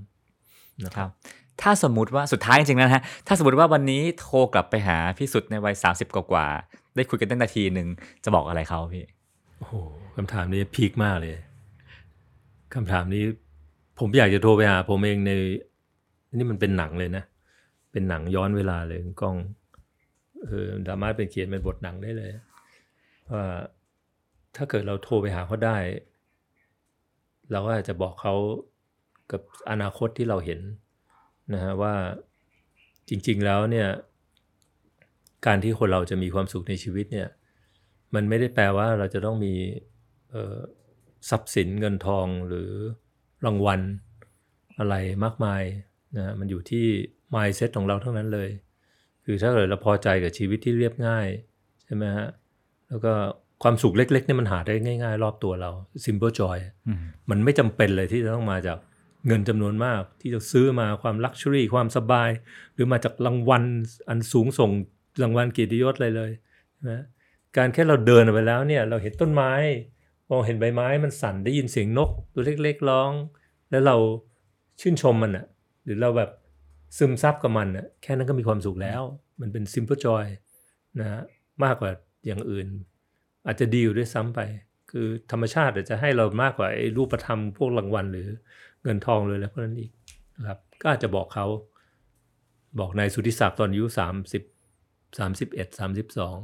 [0.86, 1.10] นะคครัรับบ
[1.62, 7.88] ถ้าสมมุติว่าสุดท้ายจริงๆนะฮะถ้าสมมติว่าวันนี้โทรกลับไปหาพี่สุดในวัย 30 กว่าๆได้คุยกันตั้งนาทีหนึ่ง
[8.24, 9.06] จะบอกอะไรเขาพี่
[9.58, 9.76] โอ้โห
[10.16, 11.36] คำถามนี้พีคมากเลย
[12.74, 13.24] คำถามนี้
[14.00, 15.32] ผมอยากจะโทรไปหา ผมเองใน
[16.34, 17.24] นี่มันเป็นหนังเลยนะ
[17.92, 19.36] เป็นหนังย้อนเวลาเลยคุณกล้อง
[20.46, 22.32] เออสามารถเป็นเขียนเป็นบทหนังได้เลย
[23.32, 23.44] ว่า
[24.56, 25.78] ถ้าเกิดเราโทรไปหาเขาได้
[27.52, 28.36] เราก็อาจจะบอกเขา
[29.34, 30.60] กับอนาคตที่เราเห็น
[31.54, 31.94] นะฮะว่า
[33.10, 33.88] จริงๆแล้วเนี่ย
[35.46, 37.30] การที่คนเราจะมีความสุขในชีวิตเนี่ย
[38.16, 39.54] มันไม่ได้แปลว่าเราจะต้องมี
[40.32, 40.58] เอ่อ
[41.30, 42.72] ทรัพย์สินเงินทองหรือ
[43.46, 43.82] รางวัล
[44.80, 45.64] อะไรมากมาย
[46.18, 46.86] นะมันอยู่ที่
[47.36, 48.50] mindset ของเราทั้งนั้นเลย
[49.26, 51.28] คือถ้าเกิดเราพอใจกับชีวิตที่เรียบง่าย
[51.84, 52.28] ใช่ไหมฮะ
[52.90, 53.14] แล้วก็
[53.64, 55.72] ความสุขเล็กๆเนี่ยมันหาได้ง่าย ๆ รอบตัวเรา
[56.06, 56.58] simple joy
[56.88, 58.78] อืมมันไม่จำเป็นเลยที่จะต้องมาจาก
[59.28, 62.30] เงินจำนวนมากที่จะซื้อมาความลักชัวรี่ความสบาย
[62.74, 63.64] หรือมาจากรางวัล
[64.10, 64.72] อันสูงส่ง
[65.22, 66.32] รางวัลเกียรติยศอะไรเลย
[66.74, 66.94] ใช่ไหม
[67.58, 69.54] การแค่เราเดินไปแล้วเนี่ยเราเห็นต้นไม้
[70.30, 73.12] มองเห็นใบไม้มันสั่นได้ยินเสียงนกตัวเล็กๆร้อง
[73.72, 73.96] แล้วเรา
[74.82, 75.46] ชื่นชมมันอะ
[75.84, 76.30] หรือเราแบบ
[76.98, 79.02] ซึมซับกับมันอะแค่นั้นก็มีความสุขแล้ว
[79.42, 80.26] มันเป็น simple joy
[81.00, 81.22] นะฮะ
[81.64, 81.92] มากกว่า
[82.26, 82.68] อย่างอื่น
[83.46, 84.40] อาจจะดีอยู่ด้วยซ้ำไป
[84.92, 88.28] คือธรรมชาติอาจจะให้เรามากกว่าไอ้รูปธรรมพวกรางวัลหรือ
[88.84, 89.92] เงินทองเลยแล้วพวกนั้นอีก
[90.38, 91.46] นะครับ ก็อาจจะบอกเขา
[92.80, 94.44] บอกนายสุทธิศักดิ์ตอนอายุสามสิบ
[95.20, 96.36] สามสิบเอ็ดสามสิบสอง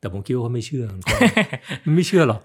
[0.00, 1.20] แต่ผมคิดว่าเขาไม่เชื่อคุณก้อง
[1.84, 2.40] มันไม่เชื่อหรอก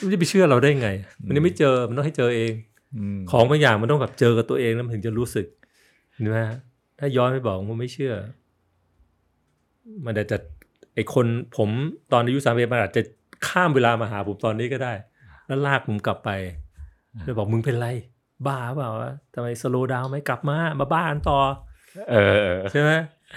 [0.00, 0.88] มันจะไปเชื่อเราได้ไง
[1.26, 2.52] มันยังไม่เจอมันต้องให้เจอเอง
[2.96, 5.46] อืมของบางอย่างมันต้องแบบเจอกับตัวเองแล้วมันถึงจะรู้สึก
[6.12, 6.58] เห็นไหมฮะ
[6.98, 8.14] ถ้าย้อนไปบอกผมไม่เชื่อ
[10.04, 10.38] มันอาจจะ
[10.94, 11.26] ไอคน
[11.56, 11.68] ผม
[12.12, 13.02] ตอนอายุสามเอ็ดมันอาจจะ
[13.48, 14.92] ข้ามเวลามาหาผมตอนนี้ก็ได้
[15.46, 16.30] แล้วลากผมกลับไป
[17.24, 17.88] แล้วบอกมึงเป็นไร
[18.46, 21.38] บ้าเปล่าวะทำไมสโลดาวไม่กลับมา มาบ้านต่อ
[22.10, 22.90] เออเออใช่ไหม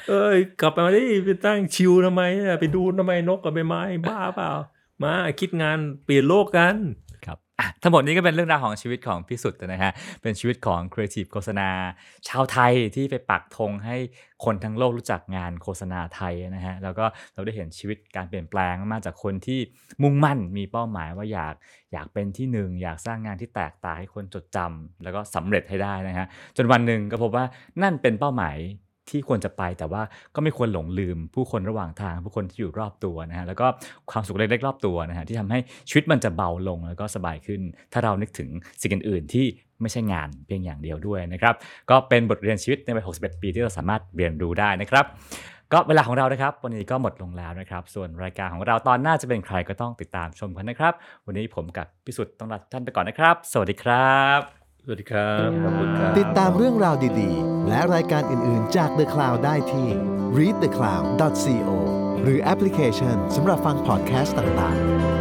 [0.09, 4.51] เอ้ย กลับมาดิไปตั้งชิวทำไมอะไปดูทำไมนกกับใบไม้บ้าเปล่า
[5.03, 7.02] มาคิดงานเปลี่ยนโลกกันครับอะอะ
[7.81, 9.91] ทั้งหมดนี้ก็เป็นเรื่องราวของชีวิตของพี่สุดนะฮะ
[10.21, 11.69] เป็นชีวิตของครีเอทีฟโฆษณา
[12.27, 13.97] ชาวไทยที่ไปปักธงให้
[14.45, 19.59] คนทั้งโลกรู้จักงานโฆษณาไทยนะฮะ แล้วก็เราได้เห็นชีวิตการเปลี่ยนแปลงมาจากคนที่
[20.01, 21.53] มุ่งมั่นมีเป้าหมายว่าอยาก
[21.93, 27.45] อยากเป็นที่หนึ่งอยากสร้างงานที่แตกต่างให้คนจดจำแล้วก็สำเร็จให้ได้นะฮะ จนวันหนึ่งก็พบว่า
[27.81, 28.57] นั่นเป็นเป้าหมาย
[29.09, 30.01] ที่ควรจะไปแต่ว่า
[30.35, 33.67] ก็ไม่ควรหลงลืมผู้คนระหว่างทาง ผู้คนที่อยู่รอบตัวนะฮะแล้วก็
[34.11, 37.61] ความสุขเล็กๆรอบตัวนะฮะที่ทำให้ชีวิตมันจะเบาลงแล้วก็สบายขึ้น
[37.93, 38.49] ถ้าเรานึกถึง
[38.81, 39.45] สิ่งอื่นๆที่
[39.81, 41.53] ไม่ใช่งานเพียงอย่างเดียวด้วยนะครับ
[41.89, 45.05] ก็เป็นบทเรียนชีวิตในวัย61 ปีที่เราสามารถเรียนรู้ได้นะครับ
[45.73, 50.93] ก็เวลาของเรานะครับ วันนี้ก็หมดลงแล้วนะครับ ส่วนรายการของเราตอนหน้าจะเป็นใครก็ต้องติดตามชมกันนะครับ
[51.25, 59.87] วันนี้ผมกับพิสุทธิ์ต้องลาท่านไปก่อนนะครับ สวัสดีครับ สวัสดีครับ ขอบคุณครับ ติดตามเรื่องราวดีๆ และรายการอื่นๆจาก The Cloud ได้ที่
[60.37, 61.69] readthecloud.co
[62.21, 65.12] หรือแอปพลิเคชันสำหรับฟังพอดแคสต์ต่างๆ